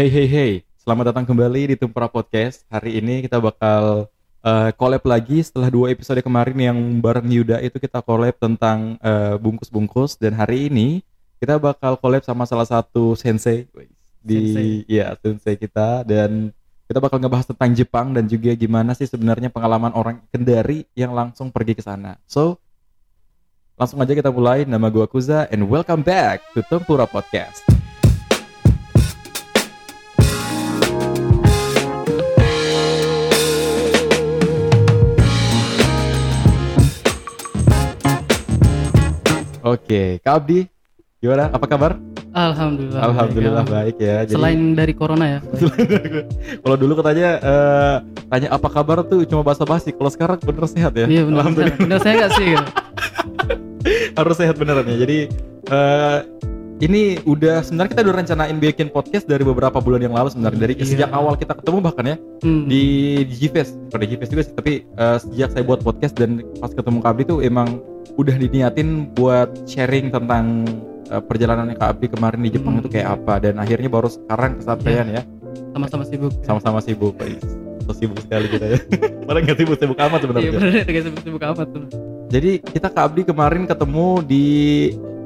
[0.00, 2.64] Hey hey hey, selamat datang kembali di Tumpra Podcast.
[2.72, 4.08] Hari ini kita bakal
[4.40, 9.36] uh, collab lagi setelah dua episode kemarin yang bareng Yuda itu kita collab tentang uh,
[9.36, 11.04] bungkus-bungkus dan hari ini
[11.36, 13.68] kita bakal collab sama salah satu sensei
[14.24, 14.88] di Sensei.
[14.88, 16.48] ya sensei kita dan
[16.88, 21.52] kita bakal ngebahas tentang Jepang dan juga gimana sih sebenarnya pengalaman orang Kendari yang langsung
[21.52, 22.16] pergi ke sana.
[22.24, 22.56] So,
[23.76, 24.64] langsung aja kita mulai.
[24.64, 27.79] Nama gua Kuza and welcome back to Tempura Podcast.
[39.60, 40.64] Oke, Kak Abdi,
[41.20, 41.52] gimana?
[41.52, 42.00] Apa kabar?
[42.30, 43.02] Alhamdulillah.
[43.02, 43.74] Alhamdulillah baik.
[43.74, 44.16] baik ya.
[44.24, 45.40] Jadi- Selain dari corona ya.
[46.62, 47.96] kalau dulu katanya eh,
[48.30, 49.90] tanya apa kabar tuh cuma basa-basi.
[49.92, 51.04] Kalau sekarang bener sehat ya?
[51.10, 51.44] Iya benar.
[51.44, 51.76] Alhamdulillah.
[51.76, 52.46] Benar saya nggak sih.
[52.54, 52.66] gitu.
[54.18, 54.96] Harus sehat beneran ya.
[54.96, 55.18] Jadi
[55.68, 56.18] eh,
[56.80, 60.74] ini udah sebenarnya kita udah rencanain bikin podcast dari beberapa bulan yang lalu sebenarnya dari
[60.74, 60.86] Iya.
[60.86, 62.64] sejak awal kita ketemu bahkan ya Hmm.
[62.64, 62.82] di
[63.22, 66.98] di Gfest di Gfest juga sih tapi eh, sejak saya buat podcast dan pas ketemu
[66.98, 67.68] Kak Abdi tuh emang
[68.12, 70.64] udah diniatin buat sharing tentang
[71.06, 72.80] eh, perjalanannya Kak Abdi kemarin di Jepang Hmm.
[72.80, 75.22] itu kayak apa dan akhirnya baru sekarang kesampaian ya
[75.70, 76.32] sama-sama sibuk.
[76.40, 77.44] sama-sama sibuk guys
[77.82, 78.78] so sibuk sekali kita ya
[79.26, 80.84] padahal nggak sibuk-sibuk amat Iya sebenarnya benar.
[80.86, 81.84] Kayak sibuk-sibuk amat tuh.
[82.30, 84.44] jadi kita Kak Abdi kemarin ketemu di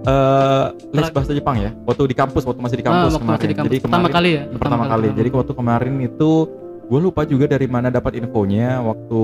[0.04, 3.18] eh, les Pra- bahasa Jepang ya waktu di kampus waktu masih di Ah, kampus waktu
[3.20, 3.70] kemarin masih di kampus.
[3.70, 4.42] jadi pertama kemarin kali ya.
[4.54, 6.30] pertama kali jadi waktu kemarin itu
[6.84, 9.20] gue lupa juga dari mana dapat infonya waktu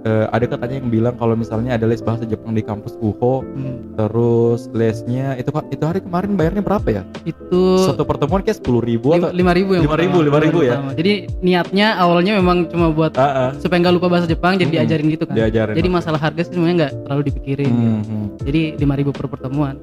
[0.00, 3.96] eh, ada katanya yang bilang kalau misalnya ada les bahasa Jepang di kampus UHO Hmm.
[3.96, 9.10] terus lesnya itu itu hari kemarin bayarnya berapa ya Itu satu pertemuan kayak sepuluh ribu
[9.10, 10.28] atau lima ribu Lima ribu, pertama.
[10.28, 10.74] lima ribu ya?
[10.76, 10.92] Pertama.
[10.94, 14.76] Jadi niatnya awalnya memang cuma buat Ah, ah, supaya nggak lupa bahasa Jepang jadi Hmm.
[14.78, 15.34] diajarin gitu kan.
[15.34, 17.66] diajarin Jadi masalah harga sih sebenarnya nggak terlalu dipikirin.
[17.66, 17.90] gitu.
[17.90, 18.26] Hmm, hmm.
[18.44, 19.74] Jadi lima ribu per pertemuan.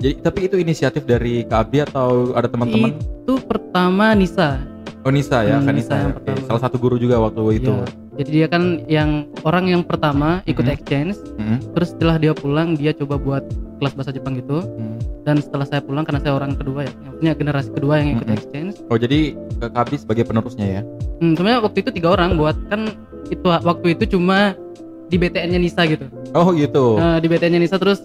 [0.00, 2.96] Jadi tapi itu inisiatif dari Kak Abdi atau ada teman-teman?
[2.96, 4.56] Itu pertama Nisa.
[5.00, 5.96] Oh Nisa ya, Hmm, kan Nisa Nisa.
[5.98, 6.40] yang pertama.
[6.46, 7.72] Salah satu guru juga waktu itu.
[7.72, 7.84] Iya.
[8.16, 9.10] Jadi dia kan yang
[9.42, 10.72] orang yang pertama ikut Mhm.
[10.74, 13.44] exchange, Hmm, terus setelah dia pulang dia coba buat
[13.78, 14.60] kelas bahasa Jepang gitu.
[14.60, 14.96] hmm.
[15.20, 18.24] Dan setelah saya pulang karena saya orang kedua ya, yang punya generasi kedua yang ikut
[18.24, 18.34] Mhm.
[18.34, 18.74] exchange.
[18.88, 19.36] Oh jadi
[19.70, 20.82] Abdi sebagai penerusnya ya?
[21.18, 22.88] Hmm, sebenarnya waktu itu tiga orang buat kan
[23.26, 24.56] itu waktu itu cuma
[25.06, 26.08] di BTN-nya Nisa gitu.
[26.32, 26.96] Oh gitu.
[26.96, 28.04] Nah, di BTN-nya Nisa terus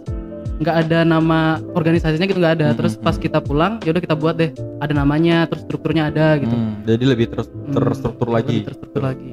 [0.55, 2.67] nggak ada nama organisasinya gitu nggak ada.
[2.71, 3.23] Mhm, Terus pas mhm.
[3.23, 4.51] kita pulang ya udah kita buat deh.
[4.79, 6.51] Ada namanya, terus strukturnya ada gitu.
[6.51, 8.55] Hmm, jadi lebih Hmm, terstruktur lagi.
[8.55, 9.31] lebih terstruktur lagi.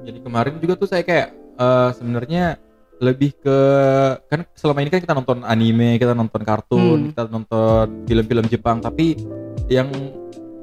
[0.00, 1.28] Jadi kemarin juga tuh saya kayak
[1.60, 2.56] eh, sebenarnya
[3.00, 3.58] lebih ke
[4.28, 7.08] kan selama ini kan kita nonton anime, kita nonton kartun, Hmm.
[7.12, 9.16] kita nonton film-film Jepang, tapi
[9.68, 9.88] yang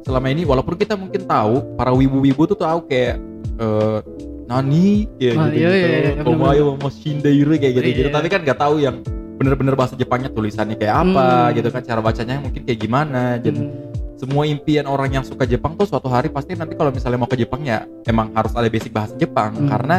[0.02, 3.18] selama ini walaupun kita mungkin tahu para wibu-wibu tuh tahu kayak
[3.58, 4.00] eh,
[4.48, 8.16] nani kayak Ah, gitu iya, gitu, iya, iya, komayo mo shinderu kayak gitu gitu, Iya.
[8.16, 8.96] tapi kan nggak tahu yang
[9.38, 11.54] bener-bener bahasa Jepangnya tulisannya kayak apa Hmm.
[11.54, 13.72] gitu kan cara bacanya mungkin kayak gimana jadi Hmm.
[14.18, 17.38] semua impian orang yang suka Jepang tuh suatu hari pasti nanti kalau misalnya mau ke
[17.38, 19.70] Jepang ya emang harus ada basic bahasa Jepang Hmm.
[19.70, 19.98] karena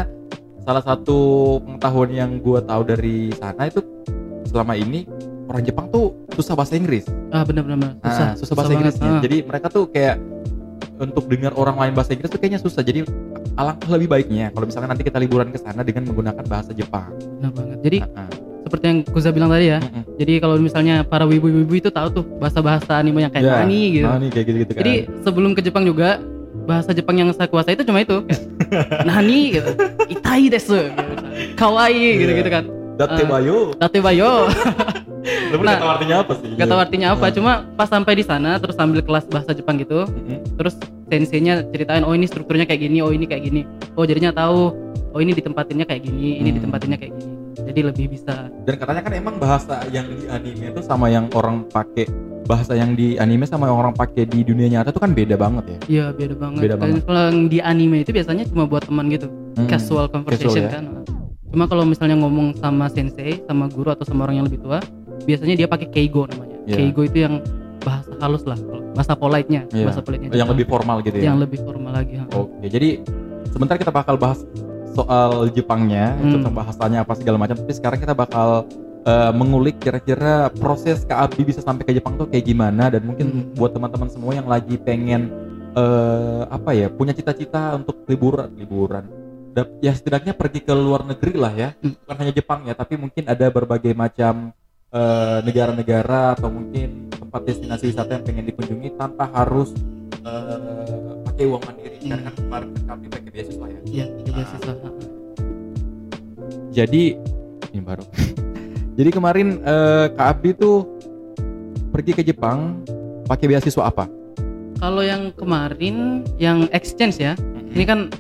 [0.60, 1.16] salah satu
[1.60, 3.78] pengetahuan yang gue tahu dari sana itu
[4.44, 5.06] selama ini
[5.46, 8.78] orang Jepang tuh susah bahasa Inggris Ah benar-benar Nah, susah, susah, bahasa banget.
[8.92, 9.20] Inggrisnya Ah.
[9.22, 10.16] jadi mereka tuh kayak
[10.98, 13.06] untuk dengar orang lain bahasa Inggris tuh kayaknya susah jadi
[13.54, 17.52] alangkah lebih baiknya kalau misalnya nanti kita liburan ke sana dengan menggunakan bahasa Jepang Benar
[17.54, 17.78] banget.
[17.80, 18.28] Jadi Ah, ah.
[18.68, 19.80] Seperti yang Kuza bilang tadi ya.
[19.80, 20.04] Mm-mm.
[20.14, 24.06] Jadi kalau misalnya para wibu-wibu itu tahu tuh bahasa-bahasa anime yang kayak Ya, nani gitu.
[24.06, 26.20] Nani kayak gitu-gitu kan Jadi sebelum ke Jepang juga
[26.62, 28.44] bahasa Jepang yang saya kuasai itu cuma itu kayak
[29.08, 29.70] nani gitu.
[30.06, 31.12] Itai desu gitu.
[31.54, 32.20] Kawaii Iya.
[32.20, 32.64] gitu-gitu kan.
[32.94, 33.28] Date Ah.
[33.30, 34.30] bayo Tate bayo.
[35.48, 37.34] lu Nah, tahu artinya apa sih Gak tahu artinya apa, Hmm.
[37.34, 40.40] cuma pas sampai di sana terus sambil kelas bahasa Jepang gitu, Mm-mm.
[40.56, 40.74] terus
[41.04, 43.62] senseinya ceritain oh ini strukturnya kayak gini, oh ini kayak gini.
[43.92, 44.72] Oh jadinya tahu
[45.08, 46.56] oh ini ditempatinnya kayak gini, ini Hmm.
[46.58, 47.28] ditempatinnya kayak gini.
[47.60, 51.66] Jadi lebih bisa dan katanya kan emang bahasa yang di anime itu sama yang orang
[51.66, 52.06] pakai
[52.44, 55.64] bahasa yang di anime sama yang orang pakai di dunia nyata itu kan beda banget
[55.66, 56.60] ya Iya beda banget.
[56.60, 57.02] Beda Kan banget.
[57.04, 59.66] Kalau yang di anime itu biasanya cuma buat teman gitu, Hmm.
[59.66, 60.70] casual conversation ya.
[60.70, 60.84] kan.
[61.48, 64.78] Cuma kalau misalnya ngomong sama sensei, sama guru atau sama orang yang lebih tua,
[65.24, 66.56] biasanya dia pakai keigo namanya.
[66.64, 66.76] Iya.
[66.78, 67.34] Keigo itu yang
[67.78, 68.58] bahasa halus lah,
[68.92, 69.84] bahasa polite-nya, Iya.
[69.84, 70.28] bahasa polite-nya.
[70.32, 72.20] yang lebih formal gitu ya yang lebih formal lagi.
[72.28, 73.00] oke jadi
[73.48, 74.44] sebentar kita bakal bahas
[74.98, 76.34] soal Jepangnya Hmm.
[76.34, 78.66] tentang bahasanya apa segala macam tapi sekarang kita bakal
[79.06, 83.26] eh, mengulik kira-kira proses Kak Abdi bisa sampai ke Jepang tuh kayak gimana dan mungkin
[83.30, 83.44] Hmm.
[83.54, 85.30] buat teman-teman semua yang lagi pengen
[85.72, 89.06] eh, apa ya punya cita-cita untuk liburan liburan
[89.78, 91.94] ya setidaknya pergi ke luar negeri lah ya Hmm.
[92.02, 94.50] bukan hanya Jepang ya tapi mungkin ada berbagai macam
[94.88, 99.70] eh, negara-negara atau mungkin tempat destinasi wisata yang pengen dikunjungi tanpa harus
[100.18, 104.72] eh, pakai uang mandiri karena kan kemarin kan kami pakai beasiswa ya Iya, di beasiswa.
[104.74, 104.88] ha.
[106.70, 107.02] jadi
[107.68, 108.04] ini baru
[108.98, 110.84] jadi kemarin eh, Kak Abdi tuh
[111.88, 112.80] pergi ke Jepang
[113.24, 114.06] pakai beasiswa apa
[114.78, 117.34] Kalau yang kemarin yang exchange ya.
[117.74, 118.14] Ini kan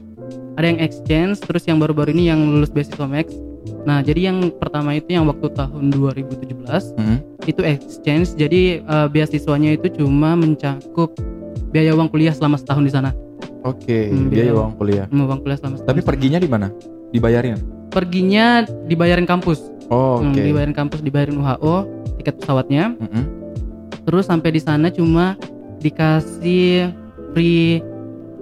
[0.58, 3.30] ada yang exchange terus yang baru-baru ini yang lulus beasiswa Max.
[3.86, 6.58] Nah, jadi yang pertama itu yang waktu tahun 2017
[6.98, 7.18] Mm-mm.
[7.46, 8.34] itu exchange.
[8.34, 11.14] Jadi eh, beasiswanya itu cuma mencakup
[11.70, 13.14] biaya uang kuliah selama setahun di sana.
[13.68, 15.06] Oke, Hmm, biaya biaya- uang kuliah.
[15.06, 15.76] Hmm, Uang kuliah selama.
[15.82, 16.68] Tapi perginya di mana?
[17.08, 17.58] Dibayarin?
[17.88, 18.46] perginya
[18.84, 19.64] dibayarin kampus.
[19.88, 20.40] Oh, Hmm, oke.
[20.42, 22.92] dibayarin kampus, dibayarin UHO, tiket pesawatnya.
[22.94, 23.24] Mm-mm.
[24.04, 25.40] Terus sampai di sana cuma
[25.78, 26.92] dikasih
[27.30, 27.80] free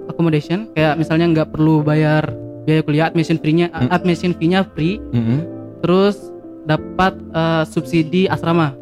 [0.05, 2.27] accommodation, kayak misalnya nggak perlu bayar
[2.63, 3.87] biaya kuliah, admission fee-nya Hmm.
[3.89, 5.39] admission fee-nya free, Mm-mm.
[5.79, 6.19] terus
[6.63, 8.75] dapat eh, subsidi asrama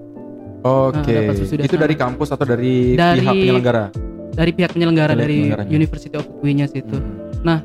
[0.60, 0.98] Oke.
[1.06, 1.84] Nah, dapat subsidi itu asrama.
[1.84, 3.86] dari kampus atau dari, Dari- pihak penyelenggara?
[4.36, 5.56] Dari pihak penyelenggara Dari.
[5.68, 6.96] University of Fukui-nya situ.
[7.42, 7.64] Hmm.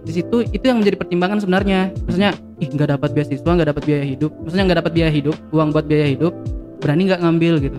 [0.00, 1.92] Di situ itu yang menjadi pertimbangan sebenarnya.
[2.00, 4.32] Maksudnya, ih nggak dapat beasiswa, nggak dapat biaya hidup.
[4.40, 6.32] Maksudnya nggak dapat biaya hidup, uang buat biaya hidup,
[6.80, 7.78] berani nggak ngambil gitu.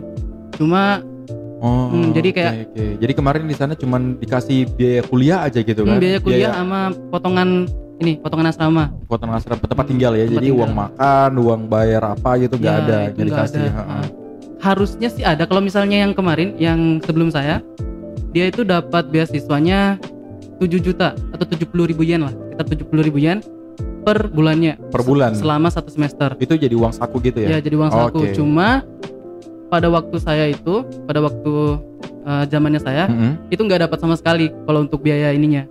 [0.56, 1.02] Cuma
[1.60, 2.86] Oh, Hmm, jadi kayak- oke.
[3.04, 6.00] Jadi kemarin di sana cuman dikasih biaya kuliah aja gitu hmm, kan?
[6.00, 6.80] biaya kuliah sama
[7.12, 7.68] potongan
[8.00, 8.96] ini, potongan asrama.
[9.12, 10.24] potongan asrama tempat tinggal ya.
[10.24, 10.60] Tempat jadi tinggal.
[10.64, 13.60] uang makan, uang bayar apa gitu nggak Ya, ada, nggak dikasih.
[13.60, 13.72] ada.
[13.76, 13.92] ha-ha.
[13.92, 14.08] Nah,
[14.60, 15.44] Harusnya sih ada.
[15.44, 17.60] Kalau misalnya yang kemarin, yang sebelum saya,
[18.30, 19.98] dia itu dapat beasiswanya
[20.60, 23.40] 7 juta atau 70 ribu yen lah, sekitar 70 ribu yen
[24.04, 24.76] per bulannya.
[24.92, 25.36] Per bulan.
[25.36, 26.36] Selama satu semester.
[26.40, 27.64] Itu jadi uang saku gitu Ya, ya?
[27.64, 28.20] jadi uang saku.
[28.28, 28.36] Oke.
[28.36, 28.84] Cuma
[29.70, 31.54] pada waktu saya itu, pada waktu
[32.26, 33.54] uh, zamannya saya, Mm-mm.
[33.54, 35.64] itu nggak dapat sama sekali kalau untuk biaya ininya.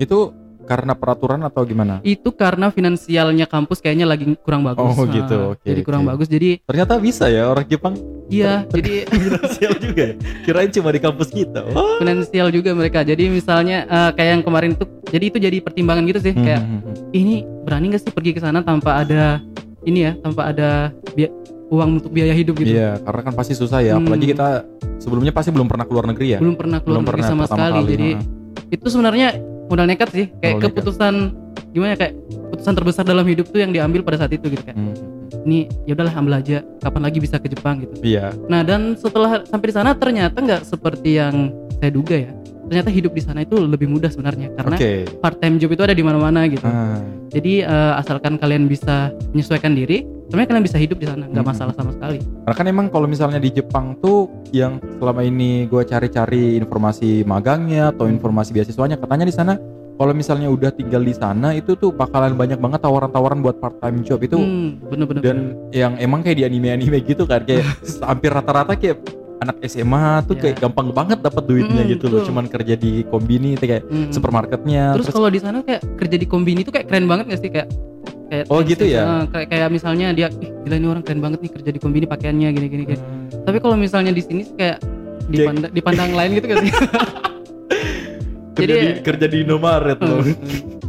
[0.00, 0.32] Itu
[0.70, 1.98] karena peraturan atau gimana?
[2.00, 4.86] Itu karena finansialnya kampus kayaknya lagi kurang bagus.
[4.86, 5.38] Oh, Nah, gitu.
[5.52, 6.10] Oke, jadi kurang oke.
[6.14, 6.30] bagus.
[6.30, 7.98] Jadi Ternyata bisa ya orang Jepang
[8.30, 10.14] iya, jadi finansial juga ya.
[10.46, 11.66] Kirain cuma di kampus kita.
[11.74, 11.98] Oh.
[12.02, 13.02] finansial juga mereka.
[13.02, 16.32] Jadi misalnya eh, kayak yang kemarin itu, jadi itu jadi pertimbangan gitu sih.
[16.32, 16.94] Kayak Hmm, hmm, hmm.
[17.10, 17.34] ini
[17.66, 19.42] berani nggak sih pergi ke sana tanpa ada
[19.82, 20.94] ini ya, tanpa ada
[21.70, 22.74] uang untuk biaya hidup gitu.
[22.74, 23.94] Iya, karena kan pasti susah ya.
[23.94, 24.06] Hmm.
[24.06, 24.62] Apalagi kita
[24.98, 26.38] sebelumnya pasti belum pernah keluar negeri ya.
[26.38, 27.74] Belum pernah keluar Belum negeri pernah sama sekali.
[27.74, 28.20] kali, Jadi ha.
[28.70, 29.28] itu sebenarnya
[29.70, 30.26] modal nekat sih.
[30.42, 30.70] Kayak Modal nekat.
[30.74, 31.14] keputusan
[31.70, 32.14] gimana ya, kayak
[32.50, 34.74] keputusan terbesar dalam hidup tuh yang diambil pada saat itu gitu kayak.
[34.74, 34.94] Hmm.
[35.46, 36.66] Ini ya udahlah ambil aja.
[36.82, 37.94] Kapan lagi bisa ke Jepang gitu.
[38.02, 38.34] Iya.
[38.50, 42.32] Nah dan setelah sampai di sana ternyata nggak seperti yang saya duga ya.
[42.70, 44.92] Ternyata hidup di sana itu lebih mudah sebenarnya karena Oke.
[45.18, 46.62] part time job itu ada di mana-mana gitu.
[46.62, 47.02] Ah.
[47.28, 51.50] Jadi eh, asalkan kalian bisa menyesuaikan diri, sebenarnya kalian bisa hidup di sana, nggak Hmm.
[51.50, 52.22] masalah sama sekali.
[52.22, 57.90] Karena kan emang kalau misalnya di Jepang tuh yang selama ini gue cari-cari informasi magangnya
[57.90, 59.58] atau informasi beasiswanya katanya di sana
[59.96, 64.00] kalau misalnya udah tinggal di sana itu tuh bakalan banyak banget tawaran-tawaran buat part time
[64.00, 65.20] job itu Hmm, bener-bener.
[65.20, 65.36] dan
[65.70, 67.66] yang emang kayak di anime-anime gitu kan kayak
[68.08, 68.96] hampir rata-rata kayak
[69.40, 70.40] anak SMA tuh Ya.
[70.42, 74.08] kayak gampang banget dapat duitnya Mm, gitu loh cuman kerja di kombini itu kayak Hmm.
[74.10, 77.50] supermarketnya Terus kalau di sana kayak kerja di kombini itu kayak keren banget gak sih
[77.50, 77.68] kayak
[78.26, 79.24] kayak Oh, gitu ya?
[79.26, 82.48] Kayak kayak misalnya dia ih gila ini orang keren banget nih kerja di kombini pakaiannya
[82.50, 82.98] gini gini gini.
[82.98, 83.26] Hmm.
[83.42, 84.78] Tapi kalau misalnya di sini kayak
[85.26, 86.72] dipandang, dipandang lain gitu gak sih?
[88.52, 90.20] kerja Jadi- di kerja di Indomaret loh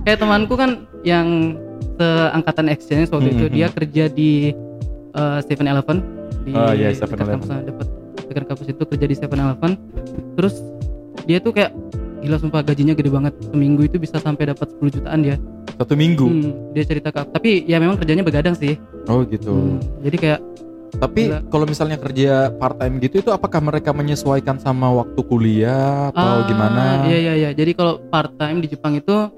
[0.01, 0.71] kayak temanku kan
[1.01, 1.55] yang
[1.93, 4.51] seangkatan exchange waktu itu Hmm, dia kerja di
[5.41, 5.97] Seven Eleven
[6.41, 7.37] di Oh, iya, 7-Eleven.
[7.37, 8.00] kampus
[8.31, 9.71] dekat kampus itu kerja di Seven Eleven.
[10.39, 10.55] Terus
[11.27, 11.75] dia tuh kayak
[12.21, 13.33] gila sumpah gajinya gede banget.
[13.51, 15.35] Seminggu itu bisa sampai dapat 10 jutaan dia.
[15.75, 16.25] Satu minggu?
[16.29, 17.29] Hmm, dia cerita ke aku.
[17.33, 18.77] tapi ya memang kerjanya begadang sih.
[19.09, 19.51] Oh gitu.
[19.51, 20.41] Hmm, jadi kayak
[20.91, 26.43] Tapi kalau misalnya kerja part time gitu itu apakah mereka menyesuaikan sama waktu kuliah atau
[26.43, 27.07] ah, gimana?
[27.07, 27.49] iya iya iya.
[27.55, 29.31] Jadi kalau part time di Jepang itu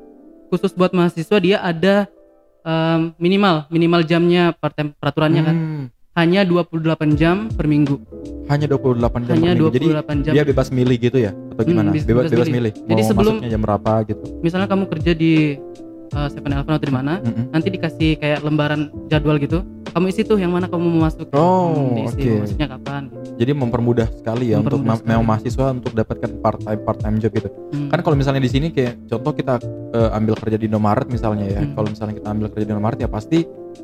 [0.49, 2.09] khusus buat mahasiswa dia ada
[2.65, 5.55] em, minimal minimal jamnya part time peraturannya kan.
[5.55, 5.83] Hmm,
[6.13, 6.79] hanya 28
[7.13, 7.97] jam per minggu
[8.45, 9.67] hanya 28 jam hanya per minggu.
[9.71, 11.89] Jadi 28 jam dia bebas milih gitu ya atau Hmm, gimana?
[11.89, 12.59] bis- bebas, bebas bebas milih.
[12.69, 12.73] milih.
[12.85, 14.23] Jadi Mau sebelum- masuknya jam berapa gitu.
[14.39, 15.31] misalnya kamu kerja di
[16.11, 17.45] uh, Seven Eleven atau di mana Mm-mm.
[17.49, 21.93] nanti dikasih kayak lembaran jadwal gitu kamu isi tuh yang mana kamu mau masuk Oh,
[21.93, 22.17] Hmm, oke.
[22.19, 23.29] mau masuknya kapan gitu.
[23.35, 25.09] Jadi mempermudah sekali ya untuk Mempermudah sekali.
[25.11, 27.49] memang mahasiswa untuk dapatkan part time part time job gitu.
[27.71, 27.89] Hmm.
[27.89, 29.57] Kan kalau misalnya di sini kayak contoh kita
[29.93, 31.61] eh, ambil kerja di Indomaret misalnya ya.
[31.61, 31.73] Hmm.
[31.73, 33.39] Kalau misalnya kita ambil kerja di Indomaret ya pasti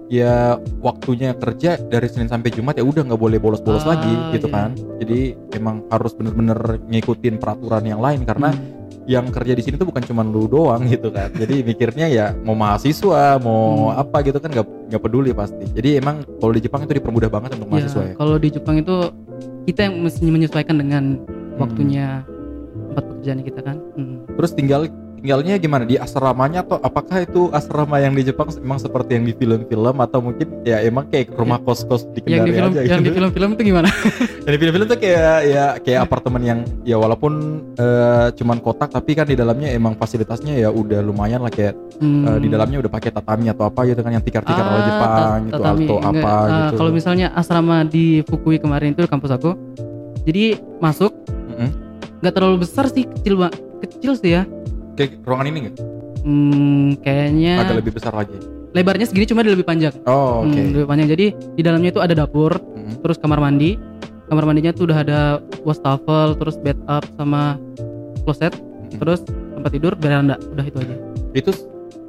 [0.08, 4.48] ya waktunya kerja dari Senin sampai Jumat ya udah nggak boleh bolos-bolos Ah, lagi gitu
[4.48, 4.56] iya.
[4.56, 4.70] kan.
[4.98, 5.20] Jadi
[5.54, 8.78] emang harus bener-bener ngikutin peraturan yang lain karena Hmm.
[9.06, 11.30] yang kerja di sini tuh bukan cuma lu doang gitu kan.
[11.32, 14.02] Jadi mikirnya ya mau mahasiswa, mau Hmm.
[14.02, 15.66] apa gitu kan nggak nggak peduli pasti.
[15.68, 18.14] Jadi emang kalau di Jepang itu dipermudah banget untuk Ya, mahasiswa ya.
[18.14, 18.96] kalau di Jepang itu
[19.66, 21.58] kita yang mesti menyesuaikan dengan Hmm.
[21.60, 22.22] waktunya
[22.90, 24.26] tempat pekerjaan kita kan Hmm.
[24.30, 24.82] Terus tinggal
[25.20, 29.34] tinggalnya gimana di asramanya atau apakah itu asrama yang di Jepang emang seperti yang di
[29.34, 33.00] film-film atau mungkin ya emang kayak rumah kos-kos di yang di Kendari film aja yang
[33.00, 33.18] di gitu.
[33.20, 33.90] film-film itu gimana
[34.48, 37.34] Yang di film-film tuh kayak ya kayak apartemen yang ya walaupun
[37.76, 42.24] eh, cuman kotak tapi kan di dalamnya emang fasilitasnya ya udah lumayan lah kayak Hmm.
[42.24, 45.12] eh, di dalamnya udah pakai tatami atau apa gitu kan yang tikar-tikar ala Ah, Jepang
[45.12, 46.76] ta- gitu Enggak, apa ah, gitu.
[46.80, 49.52] kalau misalnya asrama di Fukui kemarin itu kampus aku
[50.24, 51.12] jadi masuk
[52.20, 54.44] nggak terlalu besar sih kecil bang kecil sih ya
[55.00, 55.76] Kayak ruangan ini nggak?
[56.20, 58.36] hmm, kayaknya Agak lebih besar lagi.
[58.70, 60.52] lebarnya segini cuma dia lebih panjang Oh, oke.
[60.52, 63.00] Hmm, lebih panjang jadi di dalamnya itu ada dapur Hmm.
[63.00, 63.80] terus kamar mandi
[64.28, 65.20] kamar mandinya tuh udah ada
[65.64, 67.56] wastafel terus bed up sama
[68.22, 69.00] closet Hmm.
[69.00, 70.96] terus tempat tidur beranda udah itu aja
[71.32, 71.52] Itu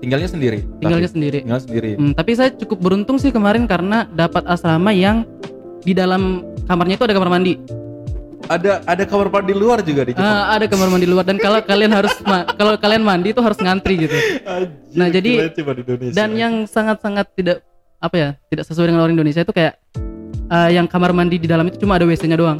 [0.01, 0.59] tinggalnya sendiri.
[0.77, 1.91] tinggalnya Tapi- sendiri Tinggal sendiri.
[1.95, 5.23] Hmm, tapi saya cukup beruntung sih kemarin karena dapat asrama yang
[5.81, 7.55] di dalam kamarnya itu ada kamar mandi
[8.51, 10.27] Ada ada kamar mandi luar juga di Jepang.
[10.27, 13.55] Ah, ada kamar mandi luar dan kalau kalian harus ma- kalau kalian mandi itu harus
[13.57, 16.13] ngantri gitu Anjir, nah, jadi- cuma di Indonesia.
[16.13, 17.63] dan yang sangat-sangat tidak
[17.97, 19.79] apa ya tidak sesuai dengan orang Indonesia itu kayak
[20.49, 22.59] ah, yang kamar mandi di dalam itu cuma ada WC-nya doang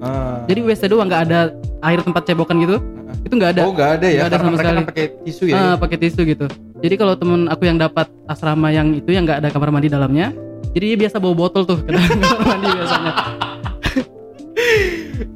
[0.00, 0.42] Ah.
[0.46, 2.76] jadi WC doang nggak ada air tempat cebokan gitu
[3.20, 4.74] itu nggak ada Oh nggak ada ya, Nggak ada sama mereka sekali.
[4.74, 5.54] kan pakai tisu ya.
[5.54, 6.46] Ah, pakai tisu gitu.
[6.80, 10.32] Jadi kalau temen aku yang dapat asrama yang itu yang nggak ada kamar mandi dalamnya,
[10.72, 13.12] jadi dia biasa bawa botol tuh ke dalam kamar mandi biasanya.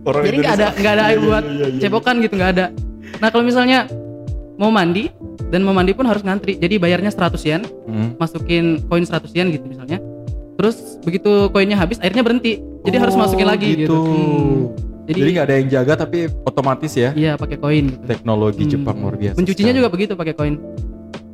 [0.02, 1.80] Orang Jadi nggak ada nggak ada air Iya, buat iya, iya, iya.
[1.80, 2.66] cebokan gitu nggak ada.
[3.14, 3.78] Nah kalau misalnya
[4.54, 5.10] mau mandi
[5.46, 6.56] dan mau mandi pun harus ngantri.
[6.56, 8.16] Jadi bayarnya 100 yen, Hmm.
[8.16, 9.98] masukin koin 100 yen gitu misalnya.
[10.54, 12.58] Terus begitu koinnya habis, airnya berhenti.
[12.80, 13.96] Jadi harus Oh, masukin lagi gitu.
[13.96, 14.60] Hmm.
[15.04, 17.12] Jadi nggak ada yang jaga tapi otomatis ya.
[17.12, 17.92] iya pakai koin.
[17.92, 18.04] Gitu.
[18.06, 18.72] Teknologi Hmm.
[18.72, 19.36] Jepang luar biasa.
[19.36, 19.78] Pencucinya sekali.
[19.78, 20.56] juga begitu pakai koin.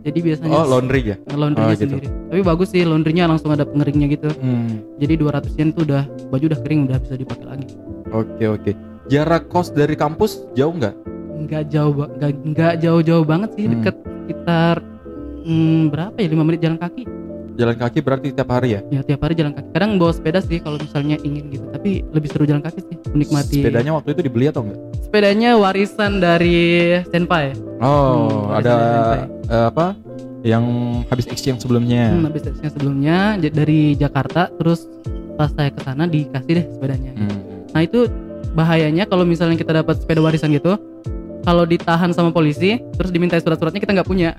[0.01, 1.17] Jadi biasanya Oh laundry ya.
[1.29, 1.85] laundrynya Oh, gitu.
[1.93, 2.07] sendiri.
[2.09, 4.33] Tapi bagus sih laundrynya langsung ada pengeringnya gitu.
[4.33, 4.81] Hmm.
[4.97, 6.03] Jadi 200 yen tuh udah
[6.33, 7.67] baju udah kering udah bisa dipakai lagi.
[8.11, 8.73] Oke oke.
[9.07, 10.95] Jarak kos dari kampus jauh nggak?
[11.41, 13.73] Nggak jauh nggak nggak jauh-jauh banget sih Hmm.
[13.79, 14.77] deket sekitar
[15.43, 17.05] hmm, berapa ya 5 menit jalan kaki.
[17.51, 18.81] Jalan kaki berarti tiap hari ya?
[18.89, 19.69] Ya tiap hari jalan kaki.
[19.75, 21.67] Kadang bawa sepeda sih kalau misalnya ingin gitu.
[21.69, 23.61] Tapi lebih seru jalan kaki sih menikmati.
[23.61, 24.79] Sepedanya waktu itu dibeli atau enggak?
[25.03, 26.59] Sepedanya warisan dari
[27.11, 27.53] senpai.
[27.83, 29.87] Oh, Hmm, ada warisan eh, apa?
[30.41, 30.65] Yang
[31.13, 32.17] habis exchange sebelumnya.
[32.17, 34.89] Hmm, habis tesnya sebelumnya dari Jakarta terus
[35.37, 37.13] pas saya ke sana dikasih deh sepedanya.
[37.13, 37.41] Hmm.
[37.71, 38.11] Nah itu
[38.53, 40.75] bahayanya kalau misalnya kita dapat sepeda warisan gitu,
[41.41, 44.37] kalau ditahan sama polisi, terus diminta surat-suratnya kita nggak punya.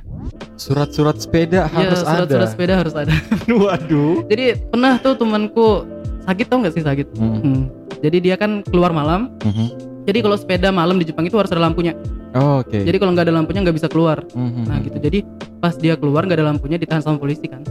[0.55, 2.51] Surat-surat sepeda Iya, harus surat-surat ada.
[2.51, 3.13] sepeda harus ada.
[3.65, 4.27] Waduh.
[4.29, 5.85] Jadi pernah tuh temanku
[6.23, 7.07] sakit tau nggak sih sakit?
[7.17, 7.39] Hmm.
[7.41, 7.61] Hmm.
[8.01, 9.33] Jadi dia kan keluar malam.
[9.41, 9.89] Mhm.
[10.01, 11.93] Jadi kalau sepeda malam di Jepang itu harus ada lampunya.
[12.33, 12.81] Oh, Oke.
[12.81, 14.21] Jadi kalau nggak ada lampunya nggak bisa keluar.
[14.33, 14.63] Mhm.
[14.65, 14.97] Nah gitu.
[14.97, 15.19] Jadi
[15.57, 17.61] pas dia keluar nggak ada lampunya ditahan sama polisi kan.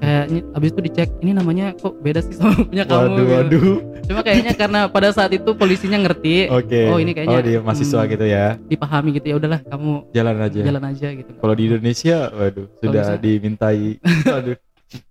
[0.00, 3.04] Kayaknya abis itu dicek ini namanya kok beda sih sama punya kamu.
[3.04, 3.32] Waduh, gitu.
[3.36, 3.74] waduh.
[4.08, 6.88] Cuma kayaknya karena pada saat itu polisinya ngerti, Oke.
[6.88, 8.10] Oh, ini kayaknya, Oh, dia mahasiswa hmm.
[8.16, 8.46] gitu ya.
[8.66, 10.60] dipahami gitu ya udahlah kamu Jalan aja.
[10.64, 11.30] jalan aja gitu.
[11.36, 13.14] Kalau di Indonesia, waduh, sudah bisa.
[13.20, 14.00] dimintai.
[14.32, 14.56] Waduh.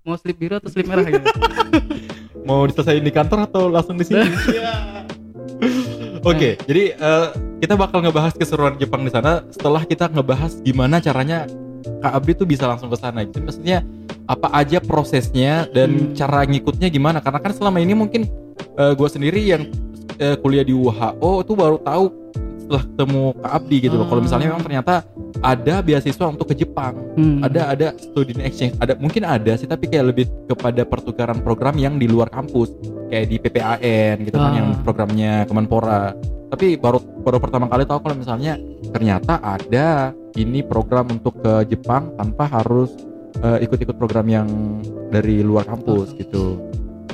[0.03, 1.23] Mau slip biru atau slip merah gitu.
[2.49, 4.25] Mau diselesain di kantor atau langsung di sini?
[6.19, 7.27] Oke, jadi eh,
[7.63, 11.47] kita bakal ngebahas keseruan Jepang di sana setelah kita ngebahas gimana caranya
[12.01, 13.23] Kak Abdi tuh bisa langsung ke sana.
[13.23, 13.83] Jadi maksudnya
[14.29, 16.13] apa aja prosesnya dan Hmm.
[16.13, 17.17] cara ngikutnya gimana?
[17.19, 18.29] Karena kan selama ini mungkin
[18.79, 19.67] gue sendiri yang
[20.19, 22.11] eh, kuliah di WHO itu baru tahu
[22.69, 24.05] setelah ketemu Kak Abdi gitu loh.
[24.05, 24.93] Kalau misalnya memang ternyata
[25.41, 27.41] ada beasiswa untuk ke Jepang Hmm.
[27.41, 31.95] ada ada student exchange ada mungkin ada sih tapi kayak lebih kepada pertukaran program yang
[31.95, 32.71] di luar kampus
[33.07, 34.55] kayak di PPAN gitu kan Ah.
[34.55, 36.13] yang programnya Kemenpora
[36.47, 38.55] tapi baru baru pertama kali tahu kalau misalnya
[38.89, 42.91] ternyata ada ini program untuk ke Jepang tanpa harus
[43.39, 44.47] eh, ikut-ikut program yang
[45.09, 46.59] dari luar kampus gitu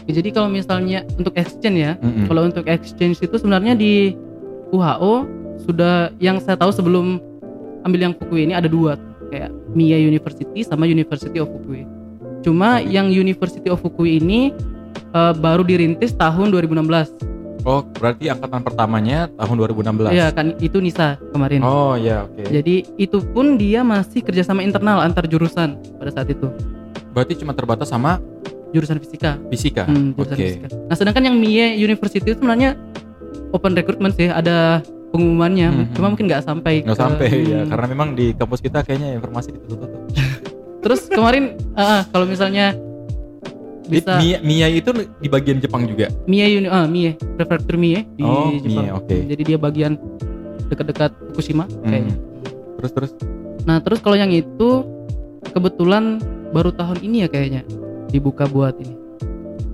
[0.06, 2.30] Ya, Jadi kalau misalnya untuk exchange ya, Mm-mm.
[2.30, 4.14] kalau untuk exchange itu sebenarnya di
[4.70, 5.14] WHO
[5.64, 7.22] sudah yang saya tahu sebelum
[7.82, 8.98] ambil yang Fukui ini ada dua
[9.30, 11.86] kayak Mie University sama University of Fukui.
[12.42, 14.52] Cuma yang University of Fukui ini
[15.12, 17.34] eh, baru dirintis tahun 2016.
[17.66, 21.66] oh berarti angkatan pertamanya tahun 2016 Iya kan itu Nisa kemarin.
[21.66, 26.46] oh ya oke Jadi itu pun dia masih kerjasama internal antar jurusan pada saat itu
[27.10, 28.22] berarti cuma terbatas sama
[28.70, 29.42] jurusan fisika.
[29.50, 30.68] fisika Hmm, oke jurusan fisika.
[30.86, 32.78] Nah sedangkan yang Mie University itu sebenarnya
[33.50, 34.86] open recruitment sih ada
[35.16, 35.68] pengumumannya.
[35.72, 36.12] Hmm, Cuma hmm.
[36.12, 36.74] mungkin nggak sampai.
[36.84, 37.70] nggak ke- sampai ya hmm.
[37.72, 40.02] karena memang di kampus kita kayaknya informasi ditutup-tutup
[40.86, 42.76] Terus kemarin ah, kalau misalnya
[43.86, 44.90] bisa Mia, Mia itu
[45.22, 46.10] di bagian Jepang juga.
[46.26, 48.86] Mie Uni ah, Mie prefektur Mie di Oh, Jepang.
[48.86, 49.16] Mie, oke.
[49.30, 49.94] Jadi dia bagian
[50.70, 52.16] dekat-dekat Fukushima kayaknya.
[52.82, 53.12] Terus terus.
[53.66, 54.86] Nah terus kalau yang itu
[55.54, 57.62] kebetulan baru tahun ini ya kayaknya
[58.10, 58.94] dibuka buat ini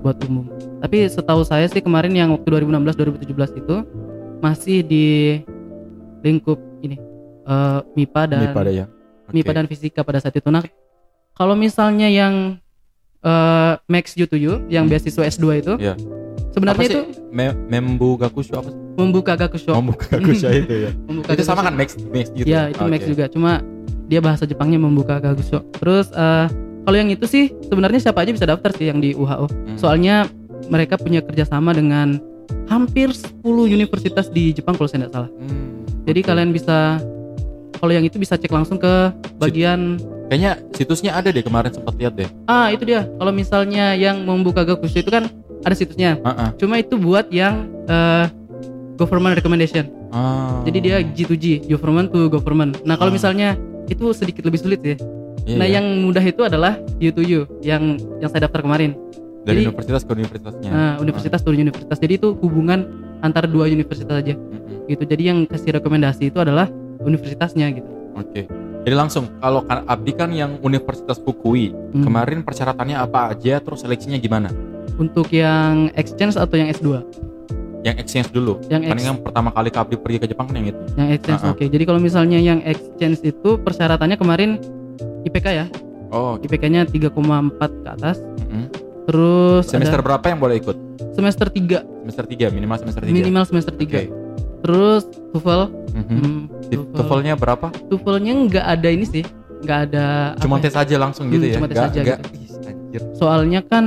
[0.02, 0.48] buat umum.
[0.82, 3.76] Tapi setahu saya sih kemarin yang waktu 2016 2017 itu
[4.42, 5.06] masih di
[6.22, 6.98] lingkup ini
[7.44, 8.86] eh, MIPA dan MIPA ya.
[9.26, 9.34] Oke.
[9.34, 10.48] MIPA dan fisika pada saat itu.
[10.48, 10.66] Nah
[11.32, 12.58] kalau misalnya yang
[13.20, 14.92] eh, Max U to U yang Hmm.
[14.92, 15.94] beasiswa S2 itu Iya.
[16.52, 17.02] sebenarnya itu?
[17.30, 18.80] Me- Membu Gakusho apa sih?
[18.92, 19.72] membuka gakusho.
[19.72, 20.92] Membu Gakusho itu ya.
[21.06, 21.68] membuka itu sama gakusho.
[21.68, 22.46] kan Max Max gitu.
[22.46, 23.10] Ya itu Max Oke.
[23.10, 23.52] juga, cuma
[24.06, 25.64] dia bahasa Jepangnya membuka Gagusho.
[25.78, 26.46] Terus eh,
[26.82, 29.48] kalau yang itu sih sebenarnya siapa aja bisa daftar sih yang di UHO.
[29.48, 29.78] Hmm.
[29.78, 30.28] Soalnya
[30.68, 32.20] mereka punya kerjasama dengan
[32.72, 35.30] hampir 10 universitas di Jepang kalau saya tidak salah.
[35.36, 36.28] Hmm, Jadi oke.
[36.32, 37.04] kalian bisa
[37.76, 40.00] kalau yang itu bisa cek langsung ke bagian
[40.30, 42.30] kayaknya situsnya ada deh kemarin sempat lihat deh.
[42.48, 43.04] ah itu dia.
[43.12, 45.28] Kalau misalnya yang membuka Gakushu itu kan
[45.62, 46.16] ada situsnya.
[46.18, 46.50] Heeh.
[46.56, 48.32] Cuma itu buat yang eh,
[48.96, 49.92] government recommendation.
[50.14, 50.62] Ah.
[50.64, 52.80] Jadi dia G2G, government to government.
[52.84, 53.16] Nah, kalau Ah.
[53.16, 53.50] misalnya
[53.88, 54.96] itu sedikit lebih sulit sih.
[55.42, 55.82] Iya, nah, iya.
[55.82, 58.94] yang mudah itu adalah U2U yang yang saya daftar kemarin.
[59.42, 60.70] Dari jadi- universitas ke universitasnya.
[60.70, 61.98] Nah, universitas turun universitas.
[61.98, 62.86] Jadi itu hubungan
[63.20, 64.34] antara dua universitas aja
[64.88, 65.04] gitu.
[65.04, 66.68] Jadi yang kasih rekomendasi itu adalah
[67.00, 67.90] universitasnya gitu.
[68.14, 68.46] Oke.
[68.82, 72.02] Jadi langsung kalau kan Abdi kan yang Universitas Fukui Hmm.
[72.02, 74.50] kemarin persyaratannya apa aja terus seleksinya gimana?
[74.98, 77.06] Untuk yang exchange atau yang S2?
[77.82, 78.58] Yang exchange dulu.
[78.68, 80.82] Yang ex- yang pertama kali Abdi pergi ke Jepang kan yang itu.
[80.96, 81.54] yang exchange ah.
[81.54, 81.62] oke.
[81.64, 84.58] Jadi kalau misalnya yang exchange itu persyaratannya kemarin
[85.24, 85.66] IPK ya.
[86.12, 86.52] Oh, gitu.
[86.52, 87.14] IPK-nya 3,4
[87.56, 88.18] ke atas.
[88.20, 88.66] Mm-mm.
[89.12, 90.78] Terus Semester ada berapa yang boleh ikut?
[91.12, 93.12] semester 3, Semester 3, minimal semester 3.
[93.12, 93.84] minimal semester 3.
[93.84, 94.02] Oke.
[94.62, 95.02] Terus
[95.36, 96.40] TOEFL, hmm,
[96.96, 97.68] TOEFL-nya berapa?
[97.92, 99.24] TOEFL-nya nggak ada ini sih,
[99.60, 100.06] nggak ada.
[100.40, 101.56] Cuma ya, tes aja langsung gitu Hmm, ya.
[101.60, 102.56] cuma tes aja nggak- gitu.
[102.64, 103.02] anjir.
[103.14, 103.86] Soalnya kan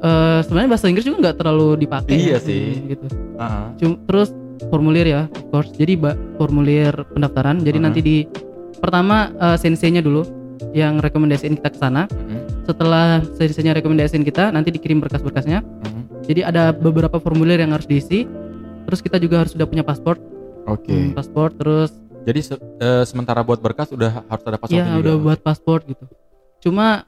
[0.00, 2.10] eh, sebenarnya bahasa Inggris juga nggak terlalu dipakai.
[2.10, 2.38] Iya ya.
[2.40, 2.62] sih.
[2.72, 3.06] Hmm, gitu.
[3.36, 4.32] Ah, Cum- terus
[4.66, 5.70] formulir ya, of course.
[5.72, 5.94] Jadi
[6.34, 7.60] formulir pendaftaran.
[7.60, 7.84] Jadi Uh-huh.
[7.84, 8.16] nanti di
[8.78, 10.24] pertama eh, sensei-nya dulu
[10.72, 12.08] yang rekomendasiin kita ke sana.
[12.08, 12.31] mhm,
[12.62, 15.60] Setelah sensei-nya rekomendasiin kita, nanti dikirim berkas-berkasnya.
[15.60, 16.02] mhm.
[16.22, 18.22] Jadi ada beberapa formulir yang harus diisi.
[18.82, 20.18] Terus kita juga harus sudah punya paspor,
[20.64, 20.90] Oke.
[20.90, 21.50] Hmm, paspor.
[21.52, 21.90] Terus
[22.22, 24.98] Jadi se- eh, sementara buat berkas udah harus ada paspor Iya juga.
[25.02, 26.06] udah buat paspor gitu.
[26.60, 27.02] Cuma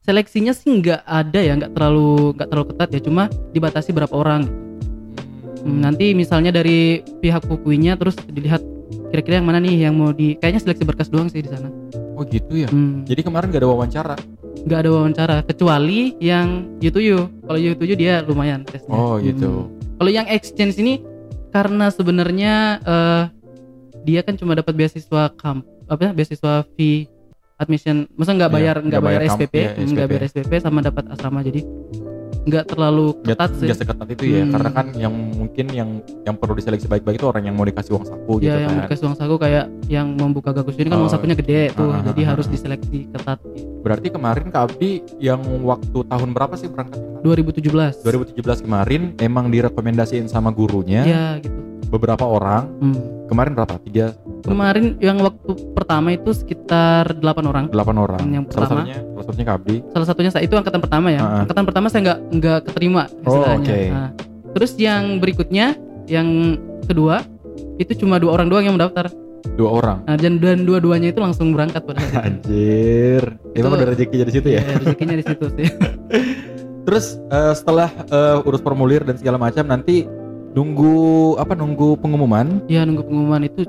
[0.00, 3.00] seleksinya sih nggak ada ya, nggak terlalu nggak terlalu ketat ya.
[3.00, 4.44] Cuma dibatasi berapa orang.
[5.60, 8.60] Hmm, Nanti misalnya dari pihak Fukuinya terus dilihat
[9.08, 10.36] kira-kira yang mana nih yang mau di.
[10.36, 11.72] Kayaknya seleksi berkas doang sih di sana.
[12.12, 12.68] Oh gitu ya.
[12.68, 14.16] Hmm, Jadi kemarin gak ada wawancara.
[14.60, 17.18] Nggak ada wawancara kecuali yang U2U.
[17.44, 18.92] Kalau U2U dia lumayan tesnya.
[18.92, 19.66] Oh gitu.
[19.66, 19.96] Hmm.
[19.96, 21.00] Kalau yang exchange ini
[21.50, 23.22] karena sebenarnya eh,
[24.04, 27.10] dia kan cuma dapat beasiswa kamp apa ya, beasiswa fee
[27.56, 30.10] admission, masa nggak Iya, bayar nggak nggak bayar, bayar SPP, iya, nggak SPP.
[30.10, 31.60] bayar SPP sama dapat asrama jadi
[32.40, 33.66] nggak terlalu ketat sih.
[33.68, 34.42] nggak seketat itu ya.
[34.42, 34.52] Hmm.
[34.56, 35.90] Karena kan yang mungkin yang
[36.24, 38.84] yang perlu diseleksi baik-baik itu orang yang mau dikasih uang saku gitu Ya yang kan.
[38.86, 42.00] dikasih uang saku kayak yang membuka gagus ini kan Oh, uang sakunya gede tuh, ah,
[42.00, 42.50] ah, jadi ah, harus ah.
[42.50, 43.38] diseleksi ketat.
[43.80, 47.20] Berarti kemarin Kak Abdi yang waktu tahun berapa sih berangkatnya?
[47.20, 48.00] 2017.
[48.00, 51.52] 2017 kemarin emang direkomendasiin sama gurunya Ya gitu.
[51.88, 52.68] beberapa orang.
[52.80, 52.96] Hmm.
[53.28, 53.76] Kemarin berapa?
[53.78, 57.64] Tiga, Kemarin yang waktu pertama itu sekitar 8 orang.
[57.66, 58.20] delapan orang.
[58.24, 58.80] Yang salah pertama.
[58.80, 59.76] satunya, salah satunya Kak Abdi.
[59.86, 61.40] salah satunya saya itu angkatan pertama ya ah.
[61.40, 63.78] angkatan pertama saya nggak nggak keterima Oh, oke.
[63.86, 64.10] Nah,
[64.50, 65.66] terus yang berikutnya
[66.06, 67.22] yang kedua
[67.76, 69.08] itu cuma dua orang doang yang mendaftar
[69.50, 70.04] Dua orang.
[70.04, 72.44] nah, dan dan dua-duanya itu langsung berangkat pada saat itu.
[72.44, 73.22] Anjir.
[73.50, 74.60] Emang Itu- udah rezeki dari situ ya.
[74.60, 75.66] Iya, rezekinya di situ sih
[76.86, 80.04] Terus eh, setelah eh, urus formulir dan segala macam nanti
[80.50, 80.96] nunggu
[81.36, 82.64] apa nunggu pengumuman.
[82.66, 83.62] ya nunggu pengumuman itu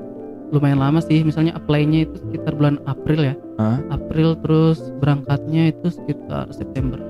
[0.52, 3.80] lumayan lama sih misalnya apply-nya itu sekitar bulan April ya Hah?
[3.90, 7.00] April terus berangkatnya itu sekitar September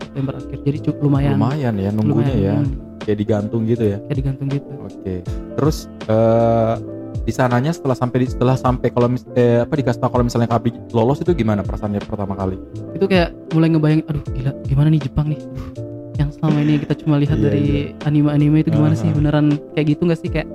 [0.00, 2.54] September akhir jadi cukup lumayan Lumayan ya nunggunya ya.
[2.54, 3.98] lumayan, hmm, Kayak digantung gitu ya.
[4.00, 5.14] kayak digantung gitu Oke.
[5.52, 6.74] Terus eh
[7.20, 10.48] di sananya setelah sampai di setelah sampai kalau mis, eh, apa dikasih tahu kalau misalnya
[10.48, 12.58] Kabi lolos itu gimana perasaannya pertama kali?
[12.92, 15.70] itu kayak mulai ngebayangin aduh gila gimana nih Jepang nih Aduh,
[16.14, 17.64] yang selama ini kita cuma lihat Iya, dari
[18.02, 19.14] anime-anime itu gimana sih Aha.
[19.14, 20.48] beneran kayak gitu nggak sih kayak